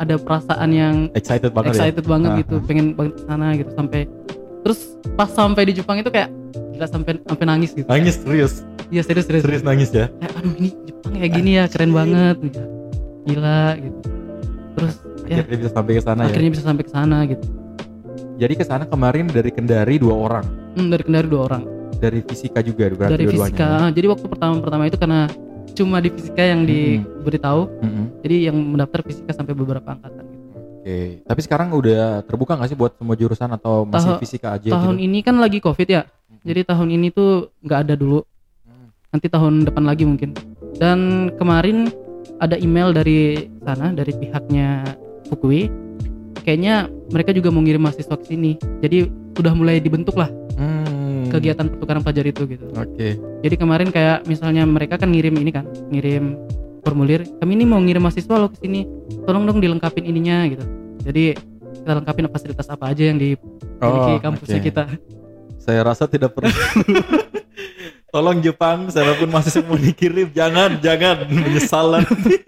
[0.00, 1.76] ada perasaan yang Excited banget ya.
[1.76, 2.40] excited banget Aha.
[2.40, 4.00] gitu pengen banget ke sana gitu sampai
[4.60, 4.80] terus
[5.14, 6.28] pas sampai di Jepang itu kayak
[6.72, 8.64] gila sampai sampai nangis gitu Nangis serius.
[8.88, 10.08] iya serius serius, Serius nangis ya.
[10.10, 12.60] Kayak, aduh ini Jepang kayak gini ya keren banget gitu.
[13.22, 13.98] gila gitu
[14.72, 16.26] terus ya Akhirnya bisa sampai ke sana ya.
[16.26, 17.46] akhirnya bisa sampai ke sana gitu
[18.34, 20.44] Jadi ke sana kemarin dari Kendari dua orang.
[20.74, 21.62] hmm, dari Kendari dua orang
[21.94, 23.52] Dari fisika juga berarti dari dua-duanya.
[23.52, 25.28] fisika jadi waktu pertama pertama itu karena
[25.72, 27.62] cuma di fisika yang diberitahu.
[27.80, 28.04] Mm-mm.
[28.20, 30.46] jadi yang mendaftar fisika sampai beberapa angkatan gitu.
[30.80, 34.68] Oke, tapi sekarang udah terbuka nggak sih buat semua jurusan atau masih Tahun- fisika aja
[34.70, 35.06] tahun gitu?
[35.06, 36.02] ini kan lagi covid ya.
[36.40, 38.24] Jadi tahun ini tuh nggak ada dulu.
[38.64, 38.88] Hmm.
[39.10, 40.32] nanti tahun depan lagi mungkin.
[40.76, 41.92] Dan kemarin
[42.40, 44.84] ada email dari sana dari pihaknya
[45.28, 45.68] Fukui.
[46.40, 48.56] Kayaknya mereka juga mau ngirim mahasiswa ke sini.
[48.80, 49.04] Jadi
[49.36, 50.32] sudah mulai dibentuk lah
[51.30, 51.38] Hmm.
[51.38, 53.08] kegiatan pertukaran pelajar itu gitu Oke.
[53.46, 55.64] jadi kemarin kayak misalnya mereka kan ngirim ini kan
[55.94, 56.34] ngirim
[56.82, 58.82] formulir kami ini mau ngirim mahasiswa lo ke sini
[59.22, 60.64] tolong dong dilengkapin ininya gitu
[61.06, 61.38] jadi
[61.80, 64.66] kita lengkapin fasilitas apa aja yang dimiliki kampusnya oke.
[64.66, 64.84] kita
[65.60, 66.48] Saya rasa tidak perlu.
[68.10, 72.42] Tolong Jepang, saya pun masih mau dikirim, jangan, jangan menyesal nanti.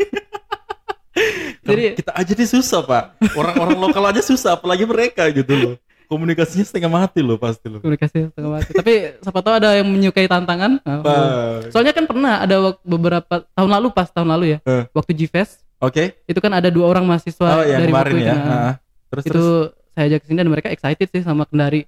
[1.62, 5.74] Jadi- kita aja nih susah pak, orang-orang lokal aja susah, apalagi mereka gitu loh.
[6.12, 7.80] Komunikasinya setengah mati loh pasti loh.
[7.80, 11.64] komunikasi setengah mati tapi siapa tahu ada yang menyukai tantangan Nah, Wah.
[11.68, 14.84] soalnya kan pernah ada beberapa tahun lalu pas tahun lalu ya Eh.
[14.90, 16.20] waktu G-Fest Oke.
[16.22, 18.34] itu kan ada dua orang mahasiswa Oh, yang dari kemarin ya.
[18.34, 18.74] Nah, Ah,
[19.08, 19.48] Terus itu terus
[19.90, 21.84] saya ajak ke sini dan mereka excited sih sama Kendari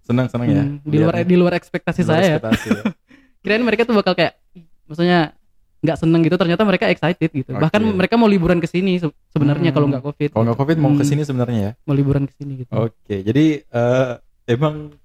[0.00, 0.60] senang senang ya.
[0.60, 1.26] Hmm, di luar Lihatnya.
[1.26, 2.82] di luar ekspektasi Di luar saya ekspektasi ya.
[3.42, 5.36] kirain mereka tuh bakal kayak "Ih, maksudnya
[5.84, 7.60] nggak seneng gitu ternyata mereka excited gitu Oke.
[7.60, 9.76] bahkan mereka mau liburan ke sini se- sebenarnya Hmm.
[9.76, 10.98] kalau nggak covid Kalau nggak covid mau Hmm.
[10.98, 11.72] ke sini sebenarnya ya.
[11.84, 14.10] mau liburan ke sini gitu Oke, jadi eh,
[14.46, 14.96] emang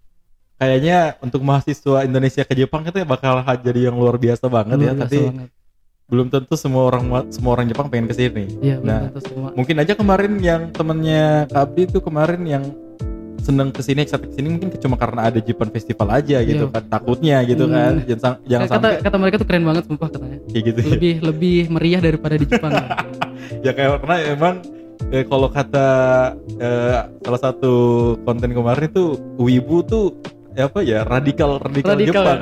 [0.56, 4.92] kayaknya untuk mahasiswa Indonesia ke Jepang itu bakal jadi yang luar biasa banget ya.
[4.92, 5.50] Luar biasa Tapi banget.
[6.06, 8.44] belum tentu semua orang semua orang Jepang pengen ke sini.
[8.60, 9.12] iya nah,
[9.54, 12.64] Mungkin aja kemarin yang temennya Kabdi itu kemarin yang
[13.50, 16.72] seneng ke sini excited ke sini mungkin cuma karena ada Japan Festival aja gitu Iya.
[16.72, 17.74] kan takutnya gitu Hmm.
[17.74, 20.90] kan jangan jangan kata sampai kata mereka tuh keren banget sumpah katanya kayak gitu ya.
[20.92, 22.72] lebih lebih meriah daripada di Jepang
[23.66, 24.56] ya kayak karena emang
[25.10, 25.88] eh, kalau kata
[26.56, 27.74] eh, salah satu
[28.22, 29.04] konten kemarin itu
[29.36, 30.14] wibu tuh
[30.52, 32.40] ya apa ya radikal radikal, Radikal, Jepang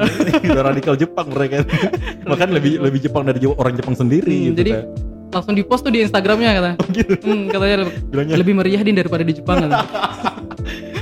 [0.48, 1.56] Udah radikal Jepang mereka
[2.30, 4.84] bahkan lebih lebih Jepang dari orang Jepang sendiri Hmm, gitu jadi kan.
[5.30, 8.96] langsung di post tuh di Instagramnya kata Oh, gitu hmm, katanya bilangnya lebih meriah din
[8.96, 9.60] daripada di Jepang.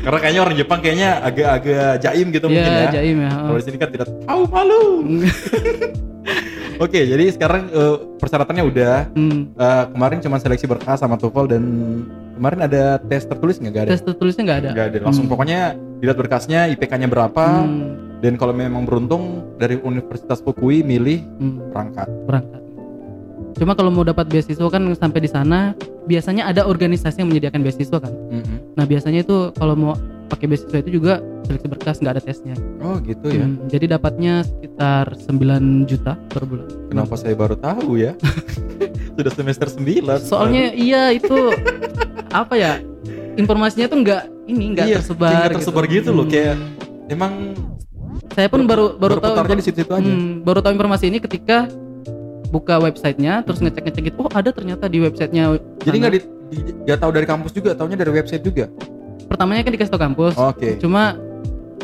[0.05, 2.91] Karena kayaknya orang Jepang kayaknya agak-agak jaim gitu mungkin Iya, ya.
[2.93, 4.83] jaim ya kalau di sini kan tidak tahu malu.
[6.75, 8.95] Oke jadi sekarang eh, persyaratannya udah.
[9.11, 9.49] Hmm.
[9.49, 11.63] Eh, kemarin cuma seleksi berkas sama TOEFL dan
[12.35, 14.69] kemarin ada tes tertulis nggak ada tes tertulisnya nggak ada.
[14.75, 14.97] Nggak ada.
[15.01, 15.33] Langsung Hmm.
[15.33, 15.59] pokoknya
[15.95, 19.23] dilihat berkasnya, IPK-nya berapa, Hmm, dan kalau memang beruntung
[19.55, 22.07] dari Universitas Fukui milih hmm, berangkat.
[22.27, 22.61] berangkat
[23.55, 25.71] cuma kalau mau dapat beasiswa kan sampai di sana
[26.05, 28.75] biasanya ada organisasi yang menyediakan beasiswa kan Mhm.
[28.75, 29.93] nah biasanya itu kalau mau
[30.25, 31.13] pakai beasiswa itu juga
[31.43, 33.45] seleksi berkas nggak ada tesnya Oh gitu ya.
[33.45, 38.13] Hmm, jadi dapatnya sekitar 9 juta per bulan Kenapa saya baru tahu ya?
[39.15, 40.05] Sudah semester 9.
[40.21, 41.53] soalnya iya itu
[42.29, 42.81] apa ya
[43.35, 46.33] informasinya tuh nggak ini nggak Iya, tersebar tersebar gitu loh, Hmm.
[46.33, 46.55] kayak
[47.07, 47.33] emang
[48.31, 50.03] saya pun baru baru tahu berputarnya di situ-situ aja.
[50.03, 51.69] Hmm, baru tahu informasi ini ketika
[52.47, 56.19] buka websitenya terus ngecek ngecek gitu oh ada ternyata di websitenya Jadi nggak di,
[56.51, 58.69] di- nggak tahu dari kampus juga, taunya dari website juga.
[59.25, 60.77] pertamanya kan dikasih tahu kampus Oke.
[60.77, 61.17] cuma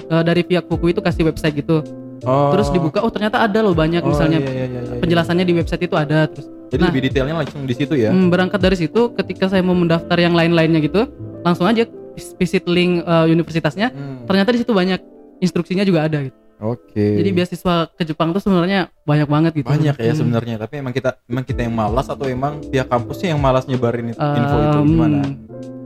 [0.08, 1.82] eh, dari pihak buku itu kasih website gitu
[2.22, 2.54] Oh.
[2.54, 5.02] terus dibuka oh ternyata ada loh banyak Oh, misalnya iya, iya, iya, iya.
[5.02, 6.88] penjelasannya di website itu ada terus Jadi Nah.
[6.88, 8.14] lebih detailnya langsung di situ ya.
[8.14, 11.10] hmm, berangkat dari situ ketika saya mau mendaftar yang lain-lainnya gitu
[11.42, 11.82] langsung aja
[12.14, 14.24] vis- visit link eh, universitasnya Hmm.
[14.24, 15.02] ternyata di situ banyak
[15.40, 17.18] instruksinya juga ada gitu Oke.
[17.18, 19.68] jadi beasiswa ke Jepang tuh sebenarnya banyak banget gitu.
[19.68, 20.20] Banyak ya Hmm.
[20.22, 24.10] sebenarnya tapi emang kita emang kita yang malas atau emang pihak kampusnya yang malas nyebarin
[24.10, 25.20] it- info itu Um, gimana?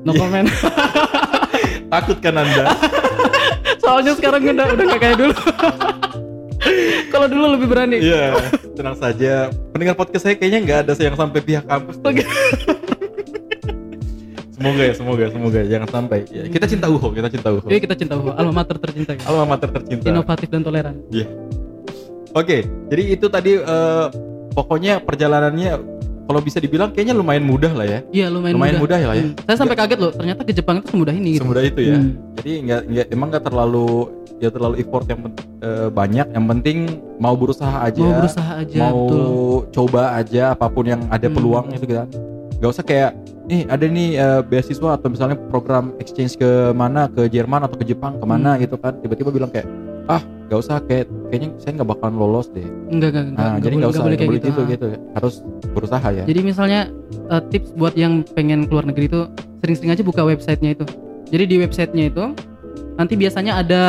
[0.01, 0.47] no comment.
[1.93, 2.75] Takut kan anda?
[3.81, 5.35] Soalnya sekarang udah udah nggak kayak dulu.
[7.05, 7.97] Kalau dulu lebih berani.
[8.01, 8.35] Iya
[8.75, 9.47] tenang saja.
[9.71, 11.95] Pendengar podcast saya kayaknya nggak ada yang sampai pihak kampus.
[14.55, 15.59] Semoga ya semoga semoga.
[15.61, 16.19] Jangan sampai.
[16.31, 17.67] Ya, kita cinta UHO kita cinta UHO.
[17.67, 19.27] Yuk kita cinta alma mater tercinta gitu.
[19.27, 20.05] alma mater tercinta.
[20.07, 20.95] Inovatif dan toleran.
[22.35, 24.05] Oke jadi itu tadi eh,
[24.51, 27.99] pokoknya perjalanannya kalau bisa dibilang kayaknya lumayan mudah lah ya.
[28.09, 29.23] Iya lumayan, lumayan mudah, ya lah ya.
[29.29, 29.37] Hmm.
[29.45, 31.45] saya sampai kaget loh ternyata ke Jepang itu semudah ini gitu.
[31.45, 31.97] Semudah itu ya.
[32.01, 32.11] Hmm.
[32.41, 33.87] jadi nggak nggak emang nggak terlalu
[34.41, 35.19] ya terlalu effort yang
[35.61, 36.27] eh, banyak.
[36.33, 36.77] Yang penting
[37.21, 38.01] mau berusaha aja.
[38.01, 39.25] Mau berusaha aja mau betul.
[39.71, 41.35] coba aja apa pun yang ada Hmm.
[41.37, 42.07] peluang itu kan.
[42.57, 43.11] Nggak usah kayak
[43.45, 47.05] nih ada nih eh, beasiswa atau misalnya program exchange ke mana?
[47.07, 48.61] Ke Jerman atau ke Jepang ke mana Hmm.
[48.61, 48.97] gitu kan?
[48.99, 49.67] Tiba-tiba bilang kayak
[50.05, 52.61] ah nggak usah kayak kayaknya saya nggak bakalan lolos deh.
[52.93, 54.61] Enggak enggak enggak, nah enggak jadi boleh, nggak usah enggak boleh kayak gitu.
[54.61, 54.67] ah.
[54.69, 54.85] gitu.
[55.17, 55.35] Harus
[55.73, 56.23] berusaha ya.
[56.25, 56.81] Jadi misalnya
[57.29, 59.21] eh, tips buat yang pengen keluar negeri itu
[59.61, 60.85] sering-sering aja buka websitenya itu.
[61.29, 62.23] Jadi di websitenya itu
[62.95, 63.83] nanti biasanya ada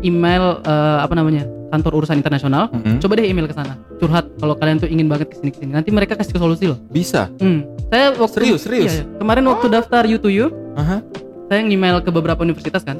[0.00, 3.00] email eh, apa namanya kantor urusan internasional Mm-mm.
[3.00, 5.72] coba deh email ke sana curhat kalau kalian tuh ingin banget ke sini ke sini
[5.72, 7.64] nanti mereka kasih solusi loh bisa Hmm.
[7.92, 8.88] Saya waktu Serius, serius?
[8.88, 9.18] Iya, iya.
[9.20, 10.48] Kemarin waktu daftar U to U,
[10.80, 11.04] Aha.
[11.52, 12.96] saya email ke beberapa universitas kan.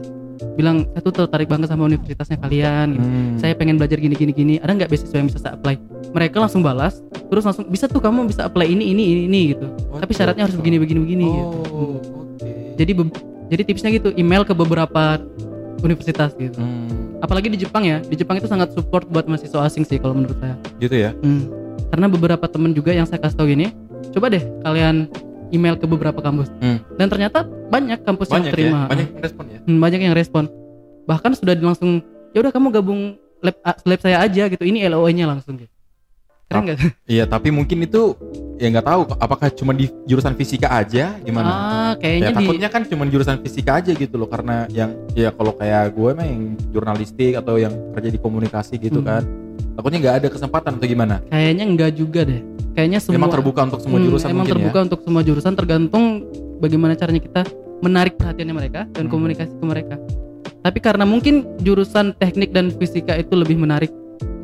[0.53, 3.09] Bilang saya tuh tertarik banget sama universitasnya kalian gitu.
[3.09, 3.35] Hmm.
[3.41, 4.55] Saya pengen belajar gini gini gini.
[4.61, 5.81] Ada nggak beasiswa yang bisa saya apply?
[6.13, 7.01] Mereka langsung balas,
[7.33, 9.65] terus langsung bisa tuh kamu bisa apply ini ini ini ini gitu.
[9.89, 11.49] What Tapi syaratnya harus begini begini begini oh gitu.
[11.73, 12.21] Hmm.
[12.21, 12.93] oke Jadi
[13.49, 15.25] jadi tipsnya gitu, email ke beberapa
[15.81, 16.61] universitas gitu.
[16.61, 18.03] Hmm, Apalagi di Jepang ya.
[18.03, 20.59] Di Jepang itu sangat support buat mahasiswa asing sih kalau menurut saya.
[20.77, 21.47] gitu ya Hmm.
[21.89, 23.71] Karena beberapa temen juga yang saya kasih tahu gini,
[24.11, 25.07] coba deh kalian
[25.53, 26.49] email ke beberapa kampus.
[26.59, 26.81] Hmm.
[26.97, 28.79] Dan ternyata banyak kampus banyak yang terima.
[28.81, 30.45] ya banyak yang respon ya Hmm, banyak yang respon.
[31.05, 32.01] Bahkan sudah langsung,
[32.33, 33.01] ya udah kamu gabung
[33.41, 34.63] lab, lab saya aja gitu.
[34.63, 35.72] Ini LOE-nya langsung gitu.
[36.53, 36.79] Keren nggak?
[37.07, 38.15] Iya, tapi mungkin itu
[38.57, 41.51] ya nggak tahu apakah cuma di jurusan fisika aja gimana.
[41.51, 41.59] Ah,
[41.91, 45.51] ya kayaknya di takutnya kan cuma jurusan fisika aja gitu loh karena yang ya kalau
[45.53, 49.09] kayak gue mah yang jurnalistik atau yang kerja di komunikasi gitu Hmm.
[49.09, 49.23] kan.
[49.73, 51.17] Takutnya nggak ada kesempatan atau gimana?
[51.27, 52.41] kayaknya enggak juga deh.
[52.73, 54.85] Kayaknya semua Memang terbuka untuk semua Hmm, jurusan emang mungkin terbuka ya.
[54.87, 56.05] untuk semua jurusan tergantung
[56.57, 57.43] bagaimana caranya kita
[57.81, 59.13] menarik perhatiannya mereka dan Hmm.
[59.13, 59.97] komunikasi ke mereka.
[60.63, 63.91] Tapi karena mungkin jurusan teknik dan fisika itu lebih menarik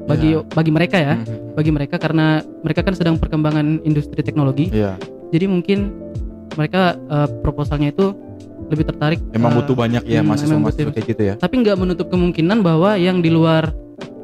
[0.08, 0.40] bagi Ya.
[0.48, 1.52] bagi mereka ya, Mhm.
[1.52, 2.26] bagi mereka karena
[2.58, 4.72] mereka kan sedang perkembangan industri teknologi.
[4.72, 4.96] Iya.
[5.28, 5.92] Jadi mungkin
[6.54, 8.16] mereka eh, proposalnya itu
[8.66, 9.20] lebih tertarik.
[9.30, 10.94] Emang eh, butuh banyak ya hmm, mahasiswa emang mahasiswa butuh.
[10.94, 11.34] kayak gitu ya.
[11.36, 13.70] Tapi nggak menutup kemungkinan bahwa yang di luar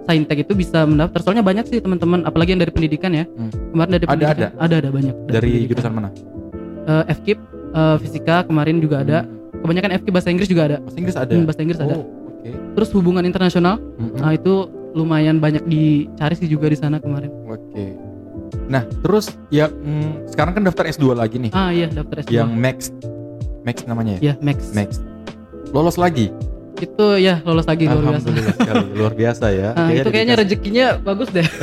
[0.04, 1.20] saintek itu bisa mendaftar.
[1.20, 3.24] Soalnya banyak sih teman-teman, apalagi yang dari pendidikan ya.
[3.26, 3.48] Hmm.
[3.70, 5.14] Kemarin dari Ada, pendidikan ada ada banyak.
[5.26, 5.68] Dari pendidikan.
[5.70, 6.08] jurusan mana?
[6.84, 7.38] Eh, FKIP,
[7.72, 9.18] eh, fisika kemarin juga ada.
[9.22, 9.62] Hmm.
[9.62, 10.76] Kebanyakan FKIP bahasa Inggris juga ada.
[10.78, 11.32] Bahasa Inggris ada.
[11.32, 11.94] Hmm, bahasa Inggris ada.
[11.94, 12.50] Oh, oke.
[12.74, 14.16] Terus hubungan internasional, Mhm.
[14.18, 14.54] nah itu
[14.94, 17.28] lumayan banyak dicari sih juga di sana kemarin.
[17.50, 17.98] Oke.
[18.70, 21.52] Nah, terus ya mm, sekarang kan daftar S2 lagi nih.
[21.52, 22.30] Ah iya daftar S2.
[22.30, 22.78] Yang Max.
[23.66, 24.32] Max namanya ya?
[24.32, 24.72] ya Max.
[24.72, 25.02] Max.
[25.74, 26.30] Lolos lagi.
[26.78, 28.26] Itu ya lolos lagi luar biasa.
[28.30, 28.86] Sekali.
[28.94, 29.68] Luar biasa ya.
[29.74, 31.44] Nah, itu kayaknya rezekinya bagus deh.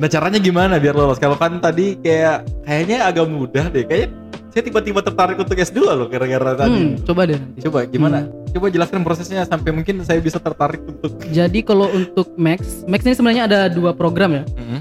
[0.00, 1.20] Nah, caranya gimana biar lolos?
[1.20, 3.84] Kalau kan tadi kayak kayaknya agak mudah deh.
[3.84, 4.08] Kayaknya
[4.50, 6.80] saya tiba-tiba tertarik untuk S2 loh kira-kira tadi.
[6.90, 7.58] Hmm, coba deh nanti.
[7.62, 8.26] Coba gimana?
[8.50, 13.14] Coba jelaskan prosesnya sampai mungkin saya bisa tertarik untuk Jadi kalau untuk Max, Max ini
[13.14, 14.44] sebenarnya ada dua program ya.
[14.50, 14.78] Mhm.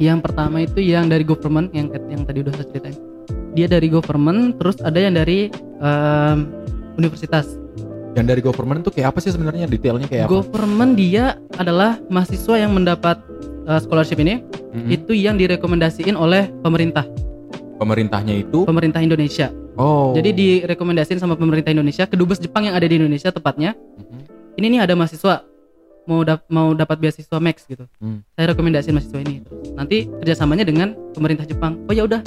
[0.00, 2.96] Yang pertama itu yang dari government yang yang tadi udah saya ceritain.
[3.50, 6.38] Dia dari government, terus ada yang dari em,
[6.96, 7.46] universitas.
[8.10, 10.42] yang dari government tuh kayak apa sih sebenarnya detailnya kayak apa?
[10.42, 13.22] Government dia adalah mahasiswa yang mendapat
[13.62, 14.42] eh, scholarship ini
[14.74, 14.88] Mhm.
[14.88, 17.06] itu yang direkomendasiin oleh pemerintah,
[17.80, 19.48] Pemerintahnya itu pemerintah Indonesia.
[19.74, 20.12] oh.
[20.12, 23.72] Jadi direkomendasiin sama pemerintah Indonesia ke dubes Jepang yang ada di Indonesia tepatnya.
[23.72, 24.20] Mhm.
[24.54, 25.48] Ini nih ada mahasiswa
[26.02, 27.88] mau dap- mau dapat beasiswa Max gitu.
[27.96, 28.20] Hmm.
[28.30, 29.40] Saya rekomendasiin mahasiswa ini.
[29.40, 31.80] Terus nanti kerjasamanya dengan pemerintah Jepang.
[31.86, 32.20] Oh ya udah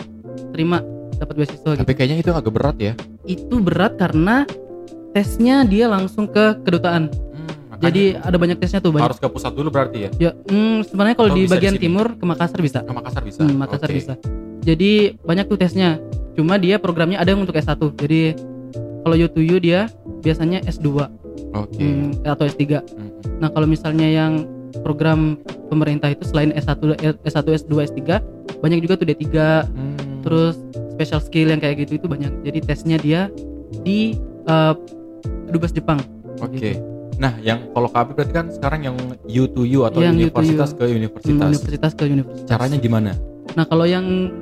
[0.49, 0.81] terima
[1.13, 1.79] dapat beasiswa gitu.
[1.79, 2.93] Tapi kayaknya itu agak berat ya.
[3.23, 4.49] Itu berat karena
[5.11, 7.13] tesnya dia langsung ke kedutaan.
[7.13, 9.05] Hmm, Jadi ada banyak tesnya tuh banyak.
[9.05, 10.09] harus ke pusat dulu berarti ya.
[10.17, 11.83] Ya, hmm, sebenarnya kalau Atau di di bagian sini?
[11.83, 12.79] timur ke Makassar bisa.
[12.81, 13.41] Ke Makassar bisa.
[13.43, 13.97] Hmm, Makassar Oke.
[13.99, 14.13] bisa.
[14.63, 15.99] Jadi banyak tuh tesnya.
[16.33, 17.77] Cuma dia programnya ada yang untuk S1.
[17.93, 18.33] Jadi
[19.03, 19.91] kalau U2U dia
[20.23, 20.87] biasanya S2
[21.53, 21.77] Oke.
[21.77, 22.79] hmm, atau S3.
[22.79, 23.09] Mhm.
[23.37, 24.47] Nah, kalau misalnya yang
[24.81, 27.99] program pemerintah itu selain S1 S1 S2 S3
[28.59, 29.27] banyak juga tuh D3
[29.67, 30.23] Hmm.
[30.23, 30.55] terus
[30.93, 32.31] special skill yang kayak gitu itu banyak.
[32.41, 33.27] Jadi tesnya dia
[33.83, 34.73] di eh,
[35.49, 35.99] Dubes Jepang.
[36.39, 36.79] Oke.
[37.15, 40.83] Nah, yang kalau KB berarti kan sekarang yang U to U atau Yang universitas ke
[40.83, 41.43] Hmm, universitas.
[41.43, 42.47] universitas ke universitas.
[42.49, 43.11] Caranya gimana?
[43.53, 44.33] Nah, kalau yang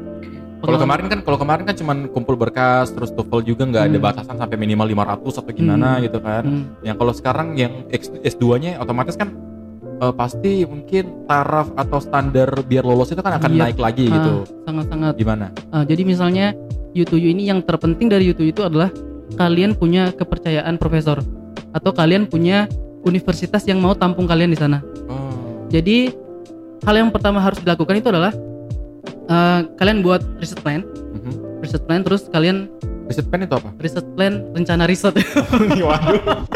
[0.62, 4.06] Kalau kemarin kan kalau kemarin kan cuman kumpul berkas terus TOEFL juga nggak ada Hmm.
[4.06, 6.04] batasan sampai minimal 500 atau gimana Hmm.
[6.06, 6.43] gitu kan.
[6.45, 7.74] Hmm, Yang kalau sekarang yang
[8.21, 9.34] S2-nya otomatis kan
[9.97, 13.62] eh, pasti mungkin taraf atau standar biar lolos itu kan akan Iya.
[13.69, 14.34] naik lagi ah, gitu.
[14.65, 15.54] sangat-sangat Gimana?
[15.69, 16.58] Ah, jadi misalnya
[16.91, 18.89] U2U ini yang terpenting dari U2U itu adalah
[19.34, 21.21] kalian punya kepercayaan profesor
[21.71, 22.65] atau kalian punya
[23.02, 24.82] universitas yang mau tampung kalian di sana.
[25.06, 25.69] Oh.
[25.69, 26.10] Jadi
[26.82, 28.34] hal yang pertama harus dilakukan itu adalah
[29.32, 31.32] eh, kalian buat riset plan, Mhm.
[31.60, 32.67] riset plan terus kalian
[33.02, 33.76] Riset pen itu apa?
[33.78, 35.12] riset plan rencana riset.
[35.84, 36.48] Waduh,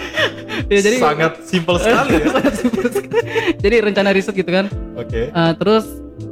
[0.72, 2.26] ya, jadi sangat simpel sekali ya.
[2.30, 3.20] sangat simpel sekali.
[3.60, 4.72] jadi rencana riset gitu kan.
[4.96, 5.28] Oke.
[5.28, 5.84] Eh, terus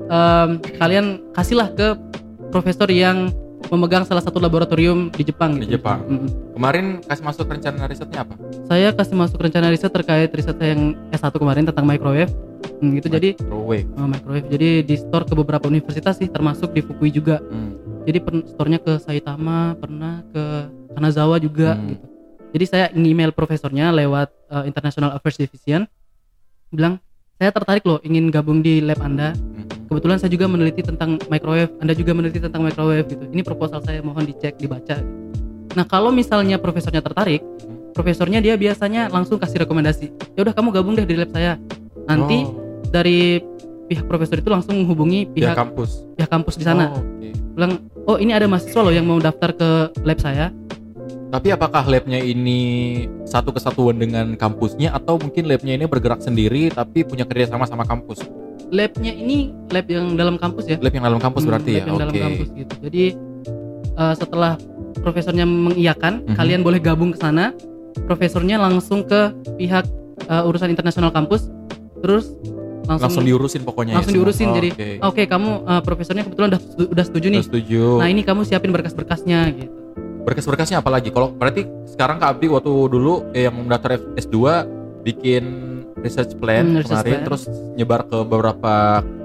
[0.09, 2.01] em, kalian kasihlah ke
[2.49, 3.29] profesor yang
[3.67, 5.77] memegang salah satu laboratorium di Jepang Di gitu.
[5.77, 6.01] Jepang.
[6.05, 6.31] Mm-mm.
[6.55, 8.35] Kemarin kasih masuk rencana risetnya apa?
[8.65, 12.29] saya kasih masuk rencana riset terkait riset saya yang S1 kemarin tentang microwave
[12.79, 13.89] Hmm, gitu jadi Microwave.
[13.93, 17.75] oh, microwave jadi di store ke beberapa universitas sih termasuk di Fukui juga Hmm.
[18.05, 20.43] jadi store-nya ke Saitama pernah ke
[20.93, 21.91] Kanazawa juga Hmm.
[21.91, 22.07] gitu
[22.49, 25.85] jadi saya email profesornya lewat uh, International Affairs Division
[26.69, 27.01] bilang
[27.35, 29.78] saya tertarik loh ingin gabung di lab anda Mhm.
[29.89, 31.73] Kebetulan saya juga meneliti tentang microwave.
[31.81, 33.25] Anda juga meneliti tentang microwave gitu.
[33.33, 35.01] Ini proposal saya mohon dicek dibaca.
[35.75, 37.41] Nah kalau misalnya profesornya tertarik
[37.99, 40.07] profesornya dia biasanya langsung kasih rekomendasi.
[40.39, 41.59] Ya udah kamu gabung deh di lab saya.
[42.07, 42.55] Nanti Oh,
[42.95, 43.43] dari
[43.91, 46.07] pihak profesor itu langsung menghubungi pihak pihak kampus.
[46.15, 46.95] pihak kampus di sana.
[46.95, 47.29] Oh, oke.
[47.59, 47.73] bilang
[48.07, 49.69] oh ini ada mahasiswa loh yang mau daftar ke
[50.07, 50.55] lab saya.
[51.29, 52.61] Tapi apakah labnya ini
[53.29, 58.25] satu kesatuan dengan kampusnya atau mungkin labnya ini bergerak sendiri tapi punya kerjasama sama kampus?
[58.71, 61.87] Labnya ini lab yang dalam kampus ya Lab yang dalam kampus Hmm, berarti lab ya?
[61.87, 62.23] yang dalam Oke.
[62.23, 63.05] kampus gitu jadi
[63.95, 64.53] eh, setelah
[64.99, 66.37] profesornya mengiyakan Mhm.
[66.37, 67.53] kalian boleh gabung ke sana
[68.05, 69.85] profesornya langsung ke pihak
[70.21, 71.49] eh, urusan internasional kampus
[71.99, 72.31] terus
[72.85, 74.19] langsung, Langsung diurusin pokoknya langsung ya?
[74.19, 74.89] diurusin, Oh, jadi, Oke.
[75.03, 77.83] oke kamu eh, profesornya kebetulan udah udah setuju nih Udah setuju.
[77.97, 79.73] nah ini kamu siapin berkas-berkasnya gitu
[80.19, 81.09] Berkas-berkasnya apa lagi?
[81.09, 84.37] Kalau berarti sekarang Kak Abdi waktu dulu eh, yang daftar S2
[85.01, 85.45] bikin
[85.99, 87.25] research plan Hmm, research kemarin plan.
[87.25, 87.43] terus
[87.75, 88.75] nyebar ke beberapa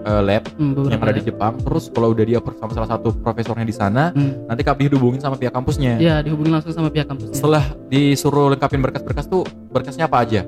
[0.04, 1.24] eh, lab Hmm, beberapa yang ada di.
[1.24, 1.54] Jepang.
[1.58, 4.46] Terus kalau udah dia sama salah satu profesornya di sana, Hmm.
[4.46, 5.96] nanti Kak Abdi hubungin sama pihak kampusnya.
[5.98, 10.42] ya dihubungi langsung sama pihak kampusnya Setelah disuruh lengkapin berkas-berkas tuh, berkasnya apa aja?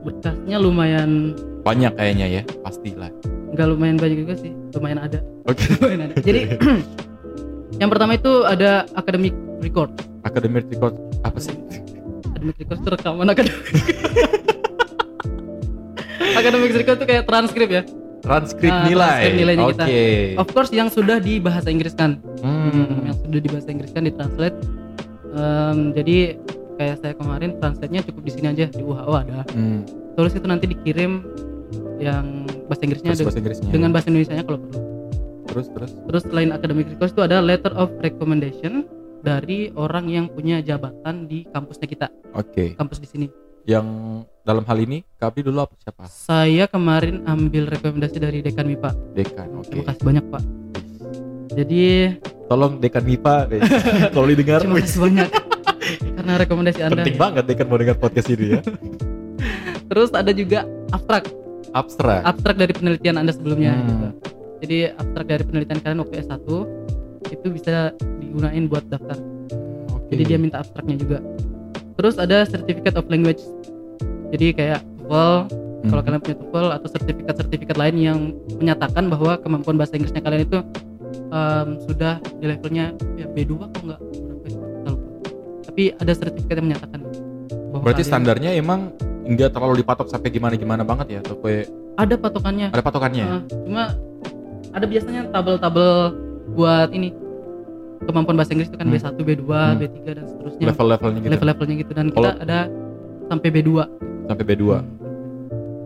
[0.00, 3.10] berkasnya lumayan Banyak kayaknya ya, pastilah.
[3.48, 5.66] nggak lumayan banyak juga sih lumayan ada Oke.
[5.76, 6.40] lumayan ada jadi
[7.82, 9.90] yang pertama itu ada academic record.
[10.22, 11.56] Academic record apa sih?
[12.26, 13.64] Academic record itu rekaman akademik.
[16.38, 17.82] academic record itu kayak transkrip ya.
[18.18, 19.06] Transkrip Nah, nilai.
[19.06, 19.72] transkrip nilainya Oke.
[19.72, 19.84] kita.
[20.36, 22.18] Of course yang sudah di bahasa Inggris kan.
[22.40, 23.04] Hmm.
[23.04, 24.56] yang sudah di bahasa Inggris kan ditranslate.
[25.30, 26.16] Em, jadi
[26.76, 29.44] kayak saya kemarin translate-nya cukup di sini aja di UHO ada.
[29.50, 29.84] Hmm.
[30.14, 31.22] Terus itu nanti dikirim
[31.98, 33.70] yang bahasa Inggrisnya Terus bahasa Inggrisnya.
[33.70, 34.80] dengan bahasa Indonesia kalau perlu.
[35.46, 35.92] terus terus.
[35.96, 38.84] Terus selain academic request itu ada letter of recommendation
[39.18, 42.76] dari orang yang punya jabatan di kampusnya kita, Oke.
[42.76, 43.26] kampus di sini.
[43.64, 43.86] Yang
[44.46, 46.06] dalam hal ini Kabi dulu apa siapa?
[46.06, 48.90] Saya kemarin ambil rekomendasi dari dekan MIPA.
[49.12, 49.48] Dekan.
[49.58, 49.74] Oke.
[49.74, 50.42] Terima kasih banyak, Pak.
[51.52, 51.82] Jadi
[52.46, 53.34] Tolong Dekan MIPA
[54.14, 55.28] kalau didengar terima kasih banyak
[56.16, 57.02] karena rekomendasi Anda.
[57.02, 58.60] penting banget Dekan mau dengar podcast ini ya.
[59.90, 61.26] Terus ada juga abstrak,
[61.72, 62.22] Abstrak.
[62.22, 63.86] abstrak dari penelitian Anda sebelumnya Hmm.
[63.88, 64.06] gitu.
[64.56, 66.46] Jadi abstrak dari penelitian kalian waktu S1
[67.28, 67.74] itu bisa
[68.16, 69.18] digunain buat daftar.
[69.90, 70.06] Oke.
[70.12, 71.18] Jadi dia minta abstraknya juga.
[71.94, 73.42] Terus ada certificate of language.
[74.28, 75.34] Jadi kayak TOEFL,
[75.76, 75.88] Hmm.
[75.88, 78.18] kalau kalian punya TOEFL atau sertifikat-sertifikat lain yang
[78.52, 80.58] menyatakan bahwa kemampuan bahasa Inggrisnya kalian itu
[81.26, 85.06] em, sudah di levelnya ya B2 kok enggak lupa.
[85.64, 87.00] Tapi ada sertifikat yang menyatakan
[87.70, 88.80] bahwa Berarti kalian- standarnya emang
[89.24, 92.68] nggak terlalu dipatok sampai gimana-gimana banget ya atau kayak ada patokannya.
[92.70, 93.24] ada patokannya.
[93.24, 93.84] Heeh, cuma
[94.70, 95.90] ada biasanya tabel-tabel
[96.48, 97.10] buat ini
[98.02, 98.94] kemampuan bahasa Inggris itu kan Hmm.
[98.94, 99.76] B1, B2, Hmm.
[99.76, 100.64] B3 dan seterusnya.
[100.70, 101.32] Level-levelnya gitu.
[101.32, 102.58] Level-levelnya gitu dan kita Kalau- ada
[103.26, 103.70] sampai B2.
[104.26, 104.64] Sampai B2.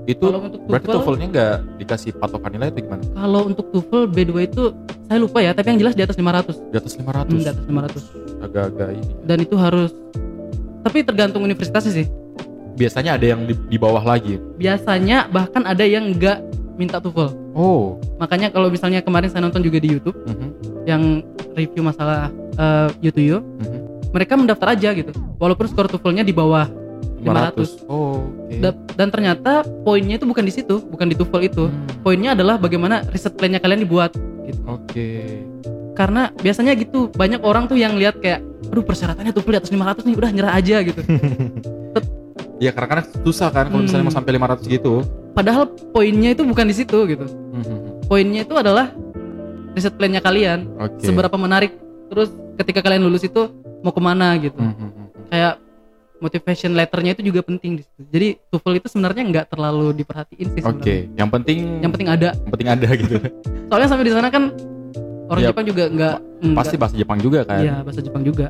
[0.09, 3.03] Itu Kalau untuk berarti TOEFL, TOEFL-nya nggak dikasih patokan nilai atau gimana?
[3.15, 4.63] kalau untuk TOEFL B2 itu
[5.07, 6.73] saya lupa ya, tapi yang jelas di atas 500.
[6.73, 7.31] Di atas 500.
[7.31, 8.03] Hmm, di atas 500.
[8.41, 9.13] Agak-agak ini.
[9.27, 9.91] Dan itu harus
[10.81, 12.07] tapi tergantung universitasnya sih.
[12.81, 14.41] Biasanya ada yang di, di bawah lagi.
[14.57, 16.41] Biasanya bahkan ada yang enggak
[16.81, 17.37] minta TOEFL.
[17.53, 18.01] Oh.
[18.17, 20.49] Makanya kalau misalnya kemarin saya nonton juga di YouTube Mhm,
[20.89, 21.03] yang
[21.53, 23.79] review masalah uh, U2U, mhm.
[24.17, 25.13] mereka mendaftar aja gitu.
[25.37, 26.80] Walaupun skor TOEFL-nya di bawah
[27.21, 27.85] 500.
[27.87, 28.57] Oh, oke.
[28.59, 29.53] Da- dan ternyata
[29.83, 31.65] poinnya itu bukan di situ, bukan di TOEFL itu.
[31.67, 34.61] Hmm, Poinnya adalah bagaimana riset plan-nya kalian dibuat gitu.
[34.67, 35.45] Oke.
[35.93, 40.03] Karena biasanya gitu, banyak orang tuh yang lihat kayak aduh persyaratannya TOEFL di atas 500
[40.03, 41.01] nih, udah nyerah aja gitu.
[42.61, 44.13] Ya karena kadang susah kan kalau misalnya Hmm.
[44.13, 44.93] mau sampai 500 gitu.
[45.33, 45.65] Padahal
[45.97, 47.25] poinnya itu bukan di situ gitu.
[47.25, 48.93] Mhm, Poinnya itu adalah
[49.73, 51.09] riset plan-nya kalian, Oke.
[51.09, 51.73] seberapa menarik.
[52.13, 52.29] Terus
[52.61, 53.49] ketika kalian lulus itu
[53.81, 54.61] mau ke mana gitu.
[54.61, 54.89] Mhm,
[55.33, 55.57] Kayak
[56.21, 58.01] motivation letternya itu juga penting di situ.
[58.07, 60.97] Jadi TOEFL itu sebenarnya nggak terlalu diperhatiin sih Oke, sebenarnya.
[61.17, 62.29] yang penting Yang penting ada.
[62.35, 63.15] yang penting ada gitu.
[63.69, 64.43] Soalnya sampai di sana kan
[65.27, 65.49] orang Iya.
[65.51, 67.61] Jepang juga nggak nggak- Pasti bahasa Jepang juga kan.
[67.61, 68.47] Iya bahasa Jepang juga.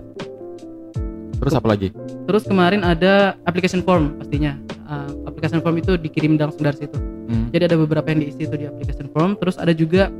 [1.40, 1.88] Terus apa lagi?
[2.26, 4.60] Terus kemarin ada application form pastinya.
[4.84, 6.98] Uh, application form itu dikirim langsung dari situ.
[7.30, 7.46] Hmm.
[7.48, 9.38] Jadi ada beberapa yang diisi itu di application form.
[9.38, 10.10] Terus ada juga